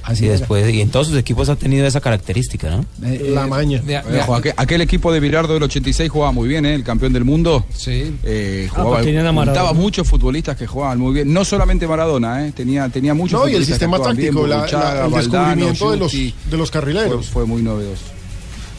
[0.08, 2.86] Así después, y en todos sus equipos ha tenido esa característica, ¿no?
[3.04, 3.82] Eh, La maña.
[4.22, 6.76] Ojo, aquel, aquel equipo de Bilardo del 86 jugaba muy bien, ¿eh?
[6.76, 7.66] el campeón del mundo.
[7.76, 8.16] Sí.
[8.24, 9.74] Eh, Ah, jugaba, tenían a juntaba Maradona.
[9.80, 11.34] muchos futbolistas que jugaban muy bien.
[11.34, 12.52] No solamente Maradona, ¿eh?
[12.56, 14.66] tenía, tenía muchos No, y el sistema bien, táctico, la-
[15.06, 16.12] el Valdano, descubrimiento de los,
[16.52, 17.26] de los carrileros.
[17.28, 18.04] fue muy novedoso.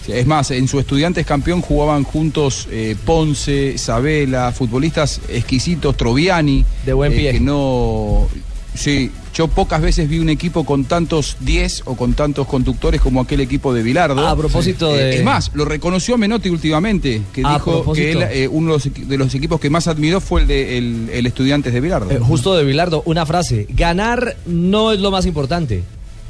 [0.07, 6.65] Es más, en su estudiantes campeón jugaban juntos eh, Ponce, Sabela, futbolistas exquisitos, Troviani.
[6.85, 7.33] De buen eh, pie.
[7.33, 8.29] que no.
[8.77, 13.21] Sí, yo pocas veces vi un equipo con tantos 10 o con tantos conductores como
[13.21, 14.27] aquel equipo de Bilardo.
[14.27, 18.49] A propósito de- Es más, lo reconoció Menotti últimamente, que A dijo que él, eh,
[18.49, 22.11] uno de los, equipos que más admiró fue el de el, el Estudiantes de Bilardo.
[22.11, 23.67] Eh, justo de Bilardo, una frase.
[23.71, 25.83] Ganar no es lo más importante,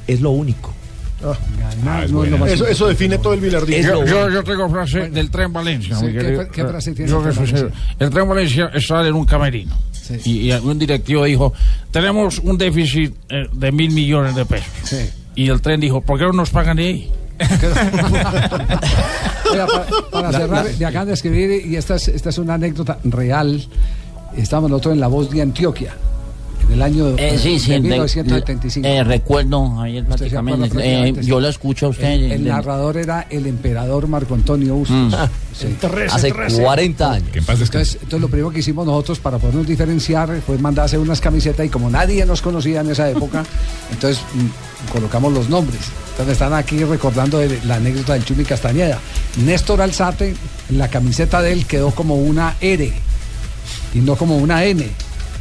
[0.07, 0.73] es lo único.
[1.59, 3.83] Ganar no es lo más Eso- eso define todo el bilardismo.
[3.83, 5.97] Yo, yo, yo tengo frase del tren Valencia.
[5.97, 6.07] Sí,
[6.53, 7.37] ¿qué frase tiene Yo el tren.
[7.37, 7.69] Valencia?
[7.99, 9.75] El tren Valencia estaba en un camerino.
[10.25, 11.53] Y, y un directivo dijo,
[11.91, 14.69] tenemos un déficit eh, de mil millones de pesos.
[15.35, 17.11] Y el tren dijo, ¿por qué no nos pagan de ahí?
[19.51, 22.39] Oiga, para, para La- cerrar, la- me acaban de escribir, y esta es, esta es
[22.39, 23.65] una anécdota real.
[24.37, 25.95] Estamos nosotros en La Voz de Antioquia,
[26.69, 28.87] en el año Eh, sí, sí, de de- 1975.
[28.89, 31.21] eh, recuerdo, Javier, ¿Usted se acuerda prácticamente.
[31.21, 32.33] eh, yo lo escucho a usted.
[32.33, 34.97] El, narrador era el emperador Marco Antonio Bustos.
[34.97, 35.13] Mm.
[35.55, 35.77] Sí.
[36.11, 37.29] Hace 40 años.
[37.35, 41.21] Entonces, entonces lo primero que hicimos nosotros para podernos diferenciar fue mandar a hacer unas
[41.21, 43.45] camisetas y como nadie nos conocía en esa época,
[43.93, 45.81] entonces mm, colocamos los nombres.
[46.11, 48.99] Entonces están aquí recordando la anécdota del Chumi Castañeda.
[49.45, 50.35] Néstor Alzate,
[50.71, 52.93] la camiseta de él quedó como una R
[53.95, 54.87] y no como una N.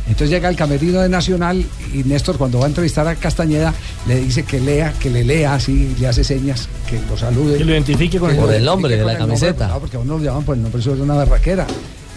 [0.08, 3.74] Entonces llega el camerino de Nacional y Néstor cuando va a entrevistar a Castañeda
[4.08, 7.58] le dice que lea, que le lea así, le hace señas, que lo salude.
[7.58, 9.80] Que lo identifique con el- Por el nombre de con la nombre, camiseta.
[9.80, 11.66] porque a uno lo llaman por el nombre, eso es una berraquera.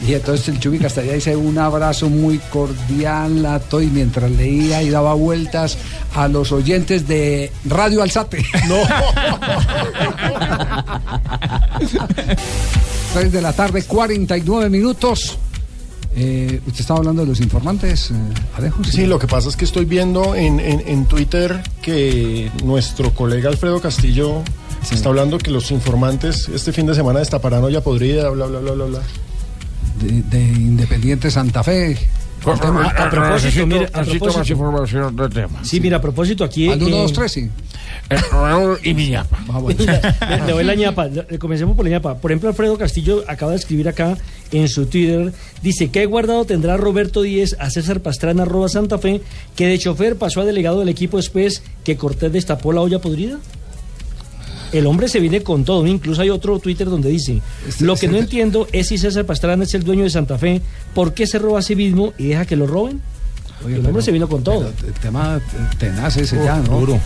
[0.06, 4.80] Y entonces el Chubi Castañeda dice un abrazo muy cordial a todo y mientras leía
[4.82, 5.76] y daba vueltas
[6.14, 8.44] a los oyentes de Radio Alzate.
[8.68, 8.76] No.
[13.14, 15.38] 3 de la tarde, 49 minutos.
[16.16, 18.14] Eh, ¿Usted estaba hablando de los informantes, eh,
[18.56, 18.82] Alejo?
[18.84, 23.48] Sí, lo que pasa es que estoy viendo en, en- en Twitter que nuestro colega
[23.50, 24.42] Alfredo Castillo
[24.90, 28.72] está hablando que los informantes este fin de semana destaparán olla podrida, bla, bla, bla,
[28.72, 29.00] bla, bla.
[30.02, 31.98] De, de Independiente Santa Fe.
[32.46, 35.64] A, a propósito, Necesito- mire, a necesito propósito- más información del tema.
[35.64, 36.68] Sí, mira, a propósito aquí.
[36.68, 37.50] Al uno, eh, dos, tres, sí.
[38.32, 39.38] Raúl y Villapa.
[39.68, 39.74] le,
[40.46, 41.06] le doy la ñapa.
[41.08, 42.14] Le- Comencemos por la ñapa.
[42.16, 44.16] Por ejemplo, Alfredo Castillo acaba de escribir acá
[44.52, 45.32] en su Twitter.
[45.62, 49.20] Dice, ¿qué guardado tendrá Roberto Díez a César Pastrana arroba Santa Fe
[49.56, 53.38] que de chofer pasó a delegado del equipo después que Cortés destapó la olla podrida?
[54.72, 55.86] El hombre se viene con todo.
[55.86, 59.24] Incluso hay otro Twitter donde dice, Este- lo que este- no entiendo es si César
[59.24, 60.60] Pastrana es el dueño de Santa Fe,
[60.94, 63.00] ¿por qué se roba a sí mismo y deja que lo roben?
[63.64, 64.72] Oye, el hombre pero- se vino con todo.
[64.86, 65.40] El tema
[65.78, 66.78] tenaz ese ya, ¿no?
[66.80, 67.00] duro.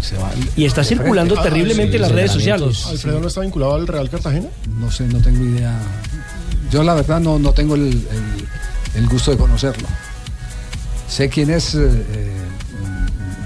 [0.00, 1.02] Se va al- Y está frente.
[1.04, 2.84] circulando terriblemente en las redes sociales.
[2.86, 4.48] ¿Alfredo no está vinculado al Real Cartagena?
[4.78, 5.78] No sé, no tengo idea.
[6.70, 9.86] Yo la verdad no, no tengo el, el- el gusto de conocerlo.
[11.08, 11.80] Sé quién es, eh,
[12.12, 12.30] eh,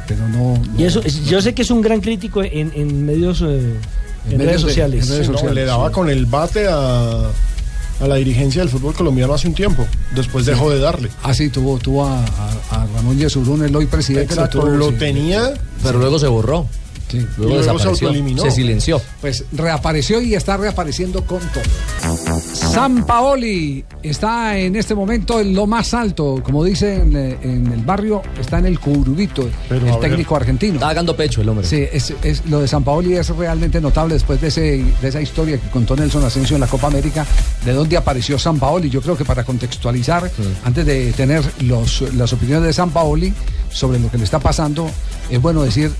[0.08, 0.56] pero no...
[0.56, 3.74] no- Y eso, es- yo sé que es un gran crítico en, en medios, eh,
[4.30, 5.06] en, redes de- sociales.
[5.06, 7.30] Sí, no, le daba con el bate a,
[8.00, 9.86] a la dirigencia del fútbol colombiano hace un tiempo.
[10.14, 11.10] Después dejó de darle.
[11.22, 14.32] Ah, sí, tuvo, tuvo a, a- a Ramón Yesurún, el hoy presidente.
[14.34, 14.96] Exacto, tuvo, lo sí.
[14.98, 15.52] tenía.
[15.82, 16.66] Pero luego se borró.
[17.08, 17.26] Sí.
[17.38, 18.12] Luego, desapareció.
[18.42, 19.00] Se, silenció.
[19.20, 21.62] Pues reapareció y está reapareciendo con todo.
[22.54, 27.80] San Paoli está en este momento en lo más alto, como dicen eh, en el
[27.84, 30.74] barrio, está en el curubito, el técnico argentino.
[30.74, 31.66] Está dando pecho el hombre.
[31.66, 35.20] Sí, es, es- lo de San Paoli es realmente notable después de, ese, de esa
[35.20, 37.26] historia que contó Nelson Asensio en la Copa América,
[37.64, 38.90] de dónde apareció San Paoli.
[38.90, 40.30] Yo creo que para contextualizar,
[40.64, 43.32] antes de tener los, las opiniones de San Paoli
[43.70, 44.90] sobre lo que le está pasando,
[45.30, 45.90] es bueno decir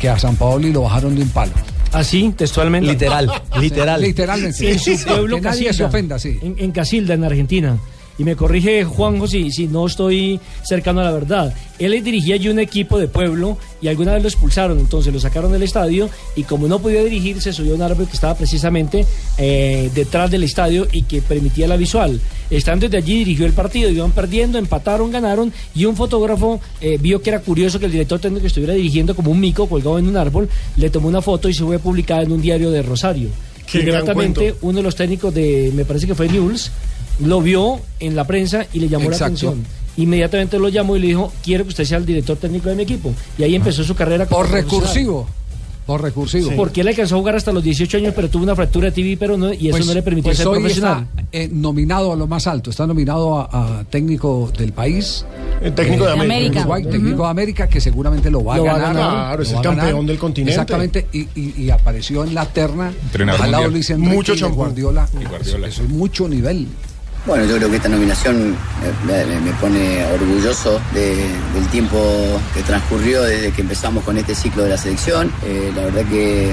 [0.00, 1.52] que a San Paoli lo bajaron de un palo.
[1.92, 2.90] Así, textualmente.
[2.90, 3.30] Literal,
[3.60, 4.00] literal.
[4.00, 4.70] Literalmente.
[4.70, 6.38] En su pueblo que nadie Casilda, se ofenda, sí.
[6.42, 7.78] En, en Casilda, en Argentina.
[8.20, 11.54] Y me corrige Juanjo si, si no estoy cercano a la verdad.
[11.78, 15.52] Él dirigía allí un equipo de pueblo y alguna vez lo expulsaron, entonces lo sacaron
[15.52, 19.06] del estadio y como no podía dirigir, se subió a un árbol que estaba precisamente
[19.38, 22.20] eh, detrás del estadio y que permitía la visual.
[22.50, 27.22] Estando desde allí dirigió el partido, iban perdiendo, empataron, ganaron y un fotógrafo eh, vio
[27.22, 30.18] que era curioso que el director técnico estuviera dirigiendo como un mico colgado en un
[30.18, 30.46] árbol,
[30.76, 33.30] le tomó una foto y se fue publicada en un diario de Rosario.
[33.70, 36.70] Qué uno de los técnicos de, me parece que fue News,
[37.24, 39.22] lo vio en la prensa y le llamó Exacto.
[39.22, 39.80] la atención.
[39.96, 42.82] Inmediatamente lo llamó y le dijo, quiero que usted sea el director técnico de mi
[42.84, 43.12] equipo.
[43.38, 44.80] Y ahí empezó su carrera como Por profesional.
[44.80, 45.26] recursivo.
[45.86, 46.52] Por recursivo.
[46.54, 49.16] Porque él alcanzó a jugar hasta los 18 años, pero tuvo una fractura de TV,
[49.18, 51.06] pero no, y eso Pues- no le permitió pues ser hoy profesional.
[51.16, 55.24] Está, eh, nominado a lo más alto, está nominado a, a técnico del país.
[55.60, 56.60] El técnico de América.
[56.60, 56.92] Uruguay, Ujú.
[56.92, 58.94] técnico de América, que seguramente lo va Lo a va a ganar.
[58.94, 59.76] Claro, es el ganar.
[59.78, 60.52] campeón del continente.
[60.52, 63.72] Exactamente, y, y- y apareció en la terna Entrenador al lado de mundial.
[63.72, 64.56] Luis Enrique Mucho y de champú.
[64.56, 65.08] Guardiola.
[65.20, 65.66] Y Guardiola.
[65.68, 66.68] Eso es mucho nivel.
[67.26, 71.16] Bueno, yo creo que esta nominación eh, me, pone orgulloso de-
[71.54, 71.98] del tiempo
[72.54, 75.30] que transcurrió desde que empezamos con este ciclo de la selección.
[75.44, 76.50] Eh, la verdad que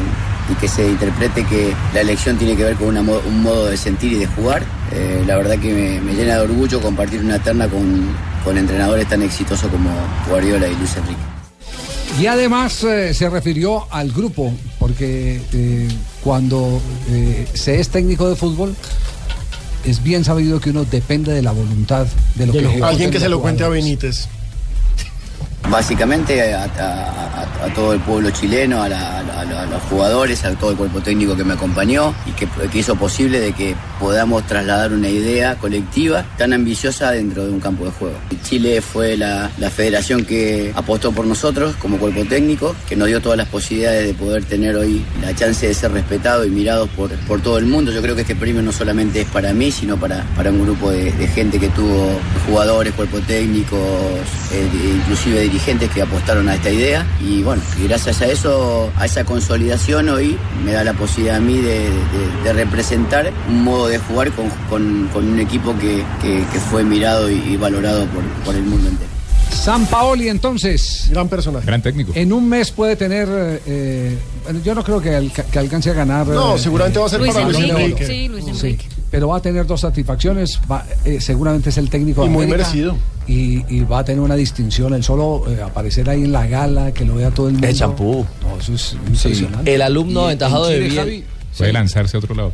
[0.50, 4.14] y que se interprete que la elección tiene que ver con un modo de sentir
[4.14, 4.64] y de jugar.
[4.94, 8.08] Eh, la verdad que me, llena de orgullo compartir una terna con,
[8.46, 9.90] con entrenadores tan exitosos como
[10.30, 11.20] Guardiola y Luis Enrique.
[12.22, 15.42] Y además se refirió al grupo, porque
[16.24, 16.82] cuando
[17.54, 18.74] se es técnico de fútbol,
[19.86, 23.20] es bien sabido que uno depende de la voluntad de lo que ejecutan Alguien que
[23.20, 23.70] se lo cuente a.
[23.70, 24.28] Benítez.
[25.70, 26.68] Básicamente a,
[27.76, 28.88] todo el pueblo chileno, a,
[29.70, 32.48] los jugadores, a todo el cuerpo técnico que me acompañó y que,
[32.78, 37.86] hizo posible de que podamos trasladar una idea colectiva tan ambiciosa dentro de un campo
[37.86, 38.16] de juego.
[38.44, 43.38] Chile fue la, federación que apostó por nosotros como cuerpo técnico, que nos dio todas
[43.38, 47.10] las posibilidades de poder tener hoy la chance de ser respetados y mirados por,
[47.42, 47.92] todo el mundo.
[47.92, 50.90] Yo creo que este premio no solamente es para mí, sino para, para un grupo
[50.92, 53.80] de, gente que tuvo jugadores, cuerpo técnicos,
[54.52, 57.06] eh, inclusive dirigentes que apostaron a esta idea.
[57.22, 61.40] Y bueno, y gracias a eso, a esa consolidación hoy me da la posibilidad a
[61.42, 66.04] mí de, de- de representar un modo de jugar con, con- con un equipo que,
[66.22, 69.10] que- que fue mirado y, y valorado por, por el mundo entero.
[69.52, 71.08] San Paoli entonces.
[71.10, 71.66] Gran personaje.
[71.66, 72.12] Gran técnico.
[72.16, 73.28] En un mes puede tener,
[73.66, 76.28] eh, bueno, yo no creo que, alca- que alcance a ganar.
[76.28, 77.82] No, eh, seguramente va a ser Luis para Luis Enrique.
[77.84, 78.06] Enrique.
[78.06, 78.86] Sí, Luis Sí, Enrique.
[79.12, 80.60] Pero va a tener dos satisfacciones.
[80.70, 82.98] va- eh, seguramente es el técnico de Y muy América, merecido.
[83.28, 84.94] Y, y va a tener una distinción.
[84.94, 87.68] El solo eh, aparecer ahí en la gala, que lo vea todo el mundo.
[87.68, 88.26] El champú.
[88.42, 89.74] No, eso es impresionante.
[89.74, 90.90] El alumno aventajado de.
[90.90, 91.24] Javi,
[91.58, 92.54] Puede lanzarse a otro lado.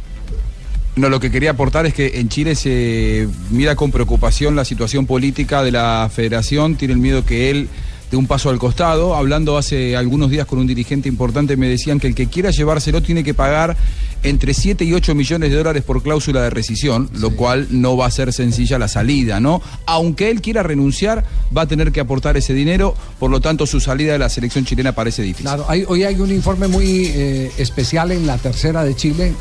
[0.96, 5.08] No, lo que quería aportar es que en Chile se mira con preocupación la situación
[5.08, 7.68] política de la federación, tiene el miedo que él
[8.12, 9.16] dé un paso al costado.
[9.16, 13.02] Hablando hace algunos días con un dirigente importante, me decían que el que quiera llevárselo
[13.02, 13.76] tiene que pagar
[14.24, 18.06] entre 7 y 8 millones de dólares por cláusula de rescisión, lo cual no va
[18.08, 19.62] a ser sencilla la salida, ¿no?
[19.86, 21.24] Aunque él quiera renunciar,
[21.56, 24.66] va a tener que aportar ese dinero, por lo tanto su salida de la selección
[24.66, 25.46] chilena parece difícil.
[25.46, 29.34] Claro, hay- hoy hay un informe muy eh, especial en la tercera de Chile,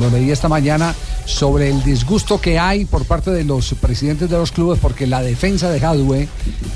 [0.00, 4.36] lo leí esta mañana, sobre el disgusto que hay por parte de los presidentes de
[4.36, 6.28] los clubes porque la defensa de Hadwe,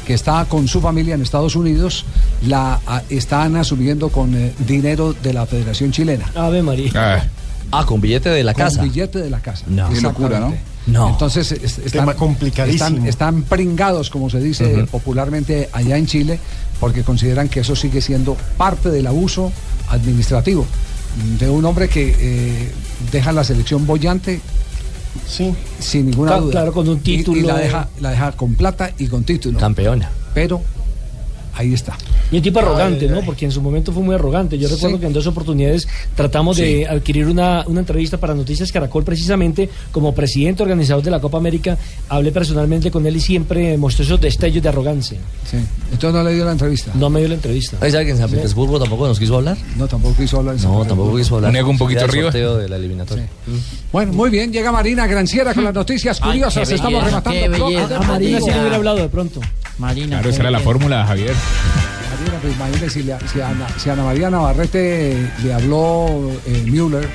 [0.07, 2.05] que está con su familia en Estados Unidos,
[2.47, 6.31] la a- están asumiendo con eh, dinero de la Federación Chilena.
[6.35, 6.91] Ave María.
[6.95, 7.25] Ah,
[7.73, 8.83] Ah, con billete de la Con casa.
[8.83, 9.65] billete de la casa.
[9.69, 9.89] No.
[9.91, 10.55] Qué locura, ¿no?
[10.87, 11.11] No.
[11.11, 12.87] Entonces es- están, Tema complicadísimo.
[12.89, 16.41] Están, están pringados, como se dice popularmente allá en Chile,
[16.81, 19.53] porque consideran que eso sigue siendo parte del abuso
[19.89, 20.67] administrativo
[21.39, 22.71] de un hombre que eh,
[23.13, 24.41] deja la selección bollante
[25.29, 25.53] Sí.
[25.81, 26.53] sin ninguna Claro, duda.
[26.53, 27.49] claro, con un Y- Y, título.
[27.49, 29.59] la, deja, la deja con plata y con título.
[29.59, 30.09] Campeona.
[30.35, 30.63] Pero
[31.61, 31.97] ahí está.
[32.33, 33.17] Y un tipo arrogante, Ay, ¿no?
[33.19, 33.23] ay.
[33.27, 34.59] Porque en su momento fue muy arrogante.
[34.59, 34.75] Yo Sí.
[34.75, 39.69] recuerdo que en dos oportunidades tratamos de adquirir una, una entrevista para Noticias Caracol precisamente
[39.93, 41.77] como presidente organizador de la Copa América.
[42.09, 45.19] Hablé personalmente con él y siempre mostró esos destellos de arrogancia.
[45.51, 45.57] Sí.
[45.93, 46.93] Entonces no le dio la entrevista.
[46.95, 47.77] No me dio la entrevista.
[47.81, 49.57] ¿Hay alguien en San Petersburgo tampoco nos quiso hablar?
[49.77, 50.55] No, tampoco quiso hablar.
[50.55, 51.65] en San No, tampoco quiso hablar.
[51.65, 52.25] Un poquito arriba.
[52.33, 53.29] sorteo de la eliminatoria.
[53.93, 54.53] Bueno, muy bien.
[54.53, 56.71] Llega Marina Granciera con las noticias curiosas.
[56.71, 57.71] Estamos rematando.
[58.07, 59.41] Marina sí le hubiera hablado de pronto.
[59.81, 60.09] Marina.
[60.09, 61.35] claro, qué esa era la fórmula, Javier.
[62.19, 67.09] Marina, pues imagínese si, le- si Ana, si Ana María Navarrete le habló eh, Müller.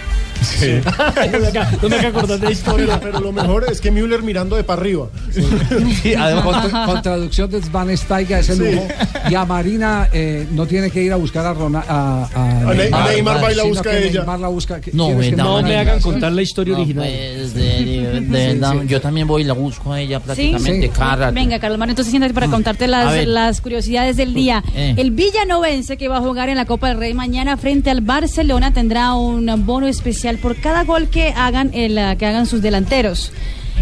[0.45, 0.79] Sí.
[1.31, 2.99] no me acaba no me acaba de acordar de la historia.
[3.01, 5.07] Pero, lo mejor es que Müller mirando de para arriba.
[5.31, 8.71] Sí, además, con, con traducción de Van Steiger es el Sí.
[8.75, 8.87] lujo.
[9.29, 12.73] Y a Marina eh, no tiene que ir a buscar a, Rona- a, a A
[12.73, 14.19] Ne- a Neymar va y la busca que ella.
[14.19, 14.79] Neymar la busca.
[14.81, 17.05] ¿Qué- No, que verdad, No me hagan contar la historia No, original.
[17.07, 18.77] pues, de- de- de- Sí, da- sí.
[18.87, 20.91] Yo también voy y la busco a ella prácticamente.
[21.33, 23.27] Venga, Carlos Mario, entonces siéntate para contarte A las, ver.
[23.27, 24.63] las curiosidades del día.
[24.75, 24.93] Eh.
[24.97, 28.73] El Villanovense que va a jugar en la Copa del Rey mañana frente al Barcelona
[28.73, 33.31] tendrá un bono especial por cada gol que hagan el, ah, que hagan sus delanteros.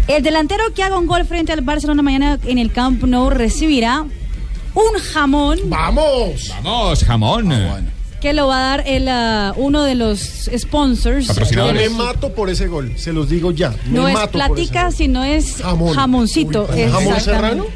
[0.08, 4.04] El delantero que haga un gol frente al Barcelona mañana en el Camp Nou recibirá
[4.74, 6.52] un jamón ¡Vamos!
[6.62, 7.93] Vamos, jamón.
[8.24, 11.26] Que lo va a dar el, ah, uno de los sponsors.
[11.26, 11.90] Yo Patrocinadores.
[11.90, 13.68] me mato por ese gol, se los digo ya.
[13.84, 15.94] Me No es mato por ese platica, sino es Jamón.
[15.94, 16.66] jamoncito.
[16.74, 17.66] Uy, ¿Jamón serrano?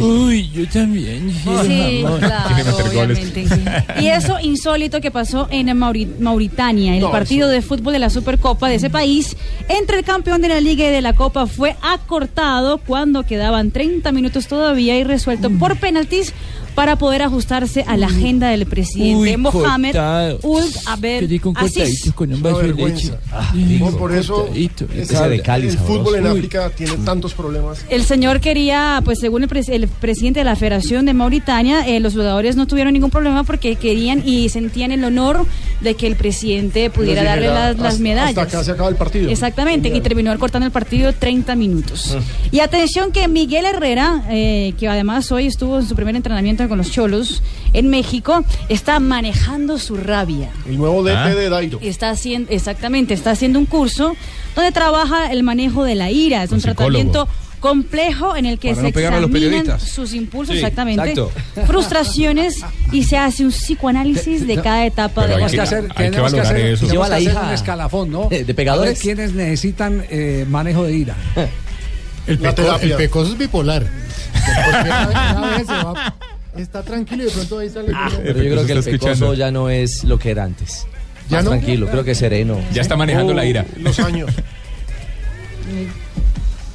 [0.00, 1.30] Uy, yo también.
[1.30, 3.18] Sí, claro, Quiere meter goles.
[3.18, 4.00] obviamente.
[4.00, 8.08] Y eso insólito que pasó en Mauri- Mauritania, el No, partido de fútbol de la
[8.08, 9.36] Supercopa de ese país,
[9.68, 14.12] entre el campeón de la Liga y de la Copa fue acortado cuando quedaban 30
[14.12, 16.32] minutos todavía y resuelto por penaltis
[16.74, 20.38] para poder ajustarse a la agenda del presidente Uy, Mohamed cortado.
[20.42, 23.12] Uld di con un vaso de leche.
[23.32, 24.84] Ah, Digo, por eso cortadito.
[24.94, 25.94] es- Ese de Cali, el sabroso.
[26.04, 26.30] fútbol en Uy.
[26.38, 27.84] África tiene tantos problemas.
[27.88, 32.00] El señor quería, pues según el, pres- el presidente de la Federación de Mauritania, eh,
[32.00, 35.46] los jugadores no tuvieron ningún problema porque querían y sentían el honor
[35.80, 38.28] de que el presidente pudiera Les darle las, las hasta- medallas.
[38.38, 39.30] Hasta acá se acaba el partido.
[39.30, 42.16] Exactamente, y terminó cortando el partido 30 minutos.
[42.50, 46.78] Y atención que Miguel Herrera, eh, que además hoy estuvo en su primer entrenamiento con
[46.78, 47.42] los Cholos
[47.72, 50.50] en México, está manejando su rabia.
[50.66, 51.34] El nuevo DT Ah.
[51.34, 51.78] de Dairo.
[51.82, 54.14] Está haciendo, exactamente, está haciendo un curso
[54.54, 56.42] donde trabaja el manejo de la ira.
[56.42, 57.26] Es un tratamiento
[57.60, 61.32] complejo en el que Para se no examinan sus impulsos, Sí, exactamente, exacto.
[61.66, 62.56] frustraciones
[62.92, 65.62] y se hace un psicoanálisis de cada etapa de la vida.
[65.62, 68.28] hacer, tenemos que hacer, tenemos Lleva que la hacer hija un escalafón, ¿no?
[68.28, 68.90] de- de pegadores.
[68.90, 71.16] A ver ¿Quiénes necesitan eh, manejo de ira?
[72.26, 73.82] El, peco- el pecoso es bipolar.
[74.64, 76.14] Porque una vez- una vez se va-
[76.62, 77.92] está tranquilo y de pronto ahí sale.
[77.94, 80.86] Ah, Pero yo creo que el pecoso ya no es lo que era antes.
[81.28, 81.50] ¿Ya Más no?
[81.52, 82.58] tranquilo, creo que es sereno.
[82.72, 83.64] Ya está manejando la ira.
[83.78, 84.30] Los años.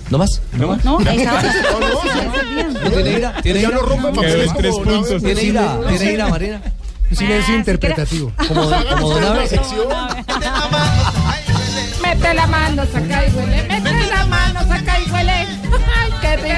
[0.10, 0.42] ¿No más?
[0.54, 0.84] ¿No más?
[0.84, 1.44] No, está.
[2.84, 3.42] ¿No tiene ira?
[3.44, 3.78] ¿Tiene Ya ira?
[3.78, 5.22] no rompe papeles tres puntos.
[5.24, 5.80] ¿Tiene ira?
[5.88, 6.62] ¿Tiene ira, Marina?
[7.12, 8.32] Un silencio interpretativo.
[8.48, 9.52] Como, como una vez.
[12.02, 13.64] Mete la mano, saca y huele.
[13.68, 15.32] Mete la mano, saca y huele.
[15.32, 16.56] Ay, qué rico.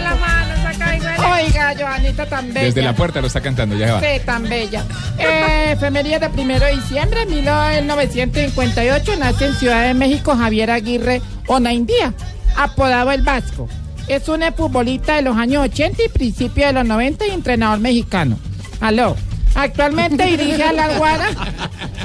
[1.46, 2.66] Oiga, Joanita, tan bella.
[2.66, 4.00] Desde la puerta lo está cantando, ya va.
[4.00, 4.84] Sí, tan bella.
[5.18, 11.22] Eh, efemería de primero de diciembre de 1958 nace en Ciudad de México Javier Aguirre
[11.48, 12.14] Onaindía,
[12.56, 13.68] apodado El Vasco.
[14.08, 18.38] Es un futbolista de los años 80 y principios de los 90 y entrenador mexicano.
[18.80, 19.16] Aló.
[19.54, 21.30] Actualmente dirige a la Guara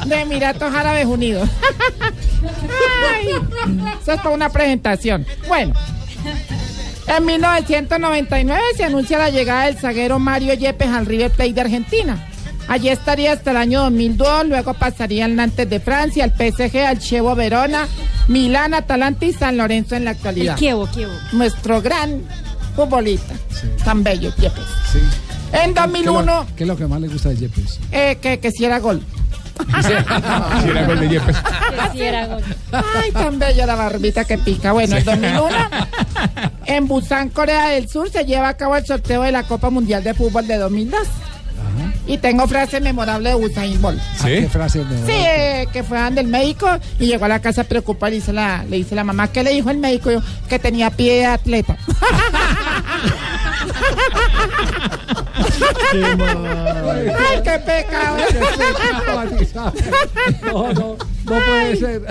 [0.06, 1.48] de Emiratos Árabes Unidos.
[3.14, 3.28] Ay,
[4.00, 5.24] eso es para una presentación.
[5.46, 5.74] Bueno,
[7.08, 12.28] en 1999 se anuncia la llegada del zaguero Mario Yepes al River Plate de Argentina.
[12.68, 16.98] Allí estaría hasta el año 2002, luego pasaría al Nantes de Francia, al PSG, al
[16.98, 17.86] Chievo Verona,
[18.26, 20.56] Milán, Atalanta y San Lorenzo en la El actualidad.
[20.56, 21.12] Kievo, Kievo.
[21.32, 22.22] Nuestro gran
[22.74, 23.34] futbolista,
[23.84, 24.64] tan bello Yepes.
[24.92, 24.98] Sí.
[25.52, 27.78] En ¿Qué es, 2001, lo, qué es lo que más le gusta de Yepes?
[27.92, 29.00] eh, que, que si era gol.
[29.82, 31.36] Si era gol de Yepes.
[32.72, 34.72] Ay, tan bella la barbita que pica.
[34.72, 35.48] Bueno, en 2001,
[36.66, 40.02] en Busan, Corea del Sur, se lleva a cabo el sorteo de la Copa Mundial
[40.04, 41.00] de Fútbol de 2002.
[42.06, 44.00] Y tengo frase memorable de Usain Bolt.
[44.20, 46.68] ¿Ah, ¿Qué frase me Sí, eh, que fue del médico
[47.00, 49.50] y llegó a la casa preocupada y dice la, le dice la mamá, ¿qué le
[49.50, 50.12] dijo el médico?
[50.12, 51.76] Yo, que tenía pie de atleta.
[57.18, 58.16] Ay, qué pecado.
[60.44, 62.02] No, no, no puede ser.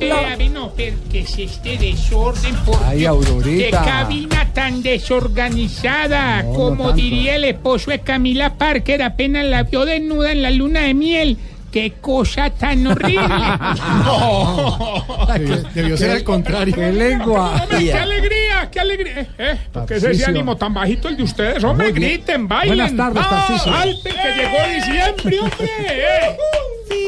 [0.00, 2.54] Eh, a ver, no, pero que es este desorden?
[2.64, 3.06] ¿Por Ay, qué?
[3.06, 3.80] Aurorita.
[3.82, 6.42] Qué cabina tan desorganizada.
[6.42, 6.96] No, no Como tanto.
[6.96, 11.38] diría el esposo de Camila Parker, apenas la vio desnuda en la luna de miel.
[11.72, 13.16] ¡Qué cosa tan horrible!
[15.38, 16.74] Debió- Debió ser al contrario.
[16.74, 17.64] ¡Qué lengua!
[17.70, 18.41] ¡Qué alegría!
[18.70, 19.20] ¡Qué alegría!
[19.20, 21.64] Eh, eh, ¿Por qué es ese ánimo tan bajito el de ustedes?
[21.64, 22.76] ¡Hombre, griten, bailen!
[22.76, 23.58] Buenas tardes, ¡Ah.
[23.64, 25.70] ¡Salten, que llegó diciembre, hombre!
[25.88, 26.36] eh!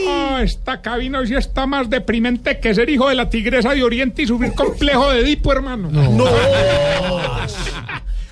[0.08, 3.82] Ah, esta cabina hoy sí está más deprimente que ser hijo de la tigresa de
[3.82, 5.88] Oriente y sufrir complejo de Edipo, hermano.
[5.90, 6.02] No.
[6.14, 6.28] No,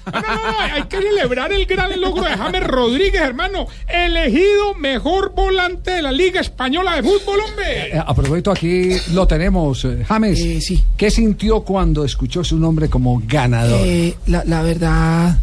[0.06, 3.66] no, no, hay que celebrar el gran logro de James Rodríguez, hermano.
[3.88, 7.88] Elegido mejor volante de la Liga Española de Fútbol, hombre.
[7.96, 9.84] Eh, A propósito, aquí lo tenemos.
[9.84, 10.82] eh, James, sí.
[10.96, 13.80] ¿qué sintió cuando escuchó su nombre como ganador?
[13.84, 15.38] Eh, la, la verdad,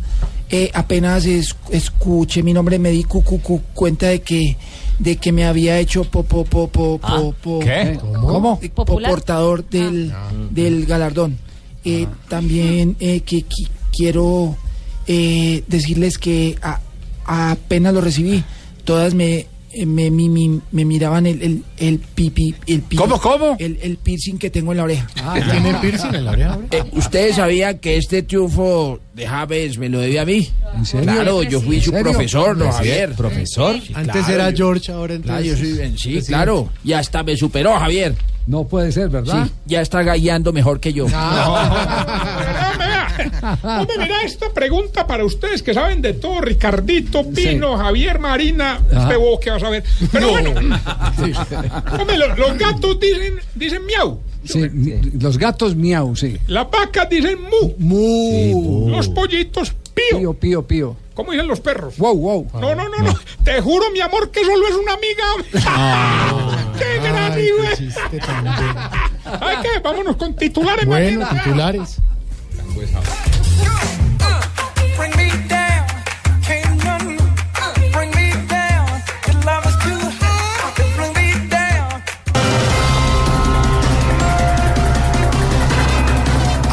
[0.49, 4.57] eh, apenas es- escuché mi nombre me di cu, cu- cu- cuenta de que
[4.99, 7.81] de que me había hecho po, po, po, po, po, po- ¿Qué?
[7.83, 8.59] eh, ¿Cómo?
[8.75, 10.11] po- portador del,
[10.51, 11.37] del galardón.
[11.85, 13.69] Eh, También eh, que, qui-
[13.99, 14.55] quiero
[15.07, 16.79] eh, decirles que a-
[17.25, 18.43] apenas lo recibí,
[18.85, 23.19] todas me eh, me, mi- mi- me miraban el, el, el pipi, el pi- ¿Cómo,
[23.19, 23.55] cómo?
[23.59, 25.05] El, el piercing que tengo en la oreja.
[25.51, 26.67] ¿Tiene piercing en la oreja ahora?
[26.71, 30.49] Eh, ¿Ustedes sabían que este triunfo de James me lo debía a mí?
[30.75, 31.11] ¿En serio?
[31.13, 32.11] Claro, yo fui ¿En su serio?
[32.11, 33.13] profesor, ¿no, ¿En Javier?
[33.15, 33.75] ¿Profesor?
[33.85, 35.47] Sí, Antes claro, era yo- George, ahora Claro, entonces.
[35.47, 36.25] yo soy, sí, presidente.
[36.27, 36.69] claro.
[36.83, 38.15] Y hasta me superó, Javier.
[38.47, 39.45] No puede ser, ¿verdad?
[39.45, 41.05] Sí, ya está gallando mejor que yo.
[41.05, 41.19] Hombre,
[43.63, 49.03] Hombre, mira esta pregunta para ustedes que saben de todo, Ricardito, Pino, Javier, Marina, Ajá.
[49.03, 49.83] este vos que vas a ver.
[50.11, 50.51] Pero bueno,
[51.99, 54.63] hombre, lo- los, gatos dicen, dicen miau, Sí,
[55.19, 56.37] los gatos miau, sí.
[56.47, 58.89] las vacas dicen mu, Mu.
[58.89, 60.17] los pollitos pío.
[60.19, 60.95] Pío, pío, pío.
[61.13, 61.97] ¿Cómo dicen los perros?
[61.97, 62.47] Wow, wow.
[62.61, 63.13] No, no, no, no.
[63.43, 65.25] Te juro, mi amor, que solo es una amiga.
[66.79, 67.69] ¡Qué gran Ay, nivel!
[67.71, 68.89] qué chiste tan bueno.
[69.41, 69.79] ¿Ay qué?
[69.83, 71.43] Vámonos con titulares, Bueno, Marina.
[71.43, 71.97] titulares.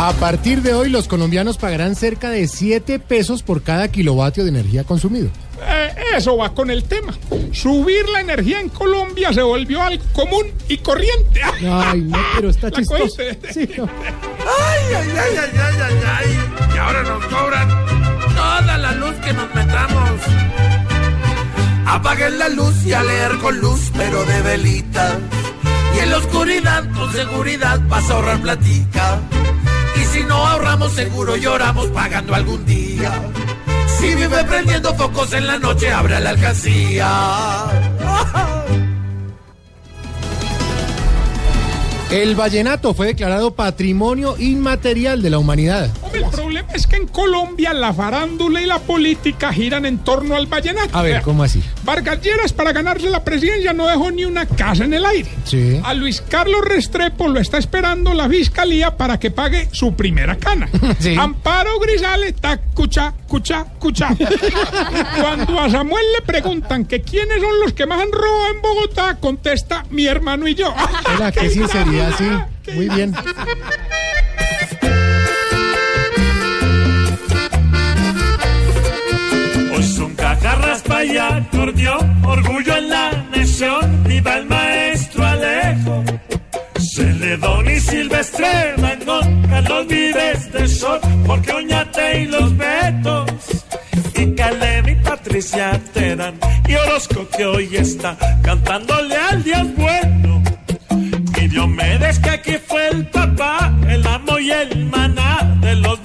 [0.06, 4.50] A partir de hoy, los colombianos pagarán cerca de 7 pesos por cada kilovatio de
[4.50, 5.30] energía consumido.
[5.66, 7.12] Eh, eso va con el tema.
[7.50, 11.40] Subir la energía en Colombia se volvió algo común y corriente.
[11.68, 13.16] Ay, no, pero está ¿La chistoso.
[13.52, 13.82] Sí, no.
[13.82, 16.72] Ay, ay, ay, ay, ay, ay, ay.
[16.72, 17.68] Y ahora nos cobran
[18.36, 20.20] toda la luz que nos metamos.
[21.84, 25.18] Apaguen la luz y a leer con luz, pero de velita.
[25.96, 29.20] Y en la oscuridad, con seguridad, vas a ahorrar platica.
[30.16, 33.12] Si no ahorramos seguro lloramos pagando algún día.
[34.00, 37.66] Si vive prendiendo focos en la noche, abra la alcancía.
[42.10, 45.90] El vallenato fue declarado patrimonio inmaterial de la humanidad.
[46.00, 50.34] Hombre, el problema es que en Colombia la farándula y la política giran en torno
[50.34, 50.96] al vallenato.
[50.96, 51.62] A ver, ¿cómo así?
[51.86, 55.30] Vargas Lleras para ganarse la presidencia no dejó ni una casa en el aire.
[55.44, 55.80] Sí.
[55.84, 60.68] A Luis Carlos Restrepo lo está esperando la fiscalía para que pague su primera cana.
[60.98, 61.14] Sí.
[61.16, 64.08] Amparo Grisales está cucha, cucha, cucha.
[65.20, 69.16] Cuando a Samuel le preguntan que quiénes son los que más han robado en Bogotá,
[69.20, 70.74] contesta mi hermano y yo.
[71.14, 72.72] Era qué sinceridad, sí.
[72.72, 73.14] Muy bien.
[80.82, 86.04] Para allá, acordeón, orgullo en la nación, viva el maestro Alejo.
[86.94, 93.30] Celedón y Silvestre, Mangón, Carlos Vives de Sol, porque Oñate y los Betos,
[94.14, 100.42] y Caleb y Patricia Terán, y Orozco que hoy está cantándole al Dios bueno.
[101.40, 106.02] Y Diomedes que aquí fue el papá, el amo y el maná de los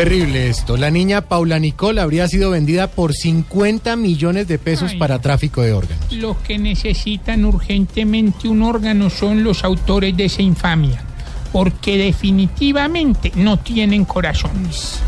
[0.00, 0.78] Terrible esto.
[0.78, 4.98] La niña Paula Nicole habría sido vendida por 50 millones de pesos Ay.
[4.98, 6.10] para tráfico de órganos.
[6.10, 11.02] Los que necesitan urgentemente un órgano son los autores de esa infamia,
[11.52, 15.00] porque definitivamente no tienen corazones.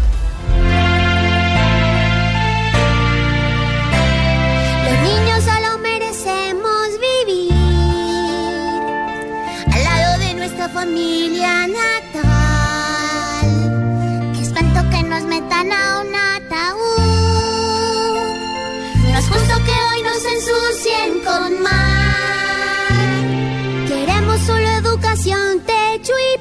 [25.15, 26.41] Techo y.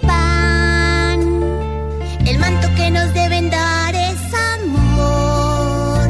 [2.25, 4.17] El manto que nos deben dar es
[4.55, 6.07] amor.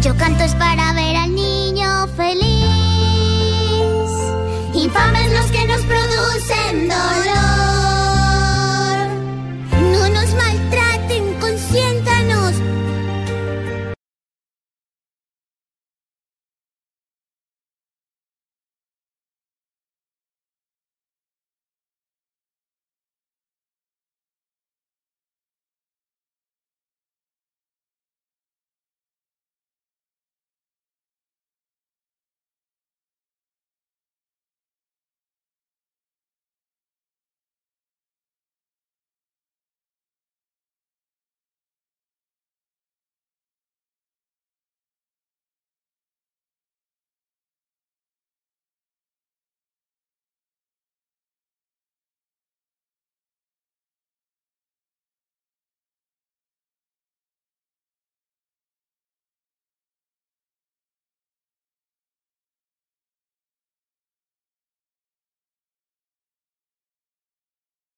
[0.00, 2.42] Yo canto es para ver al niño feliz.
[4.74, 7.51] Infames los que nos producen dolor.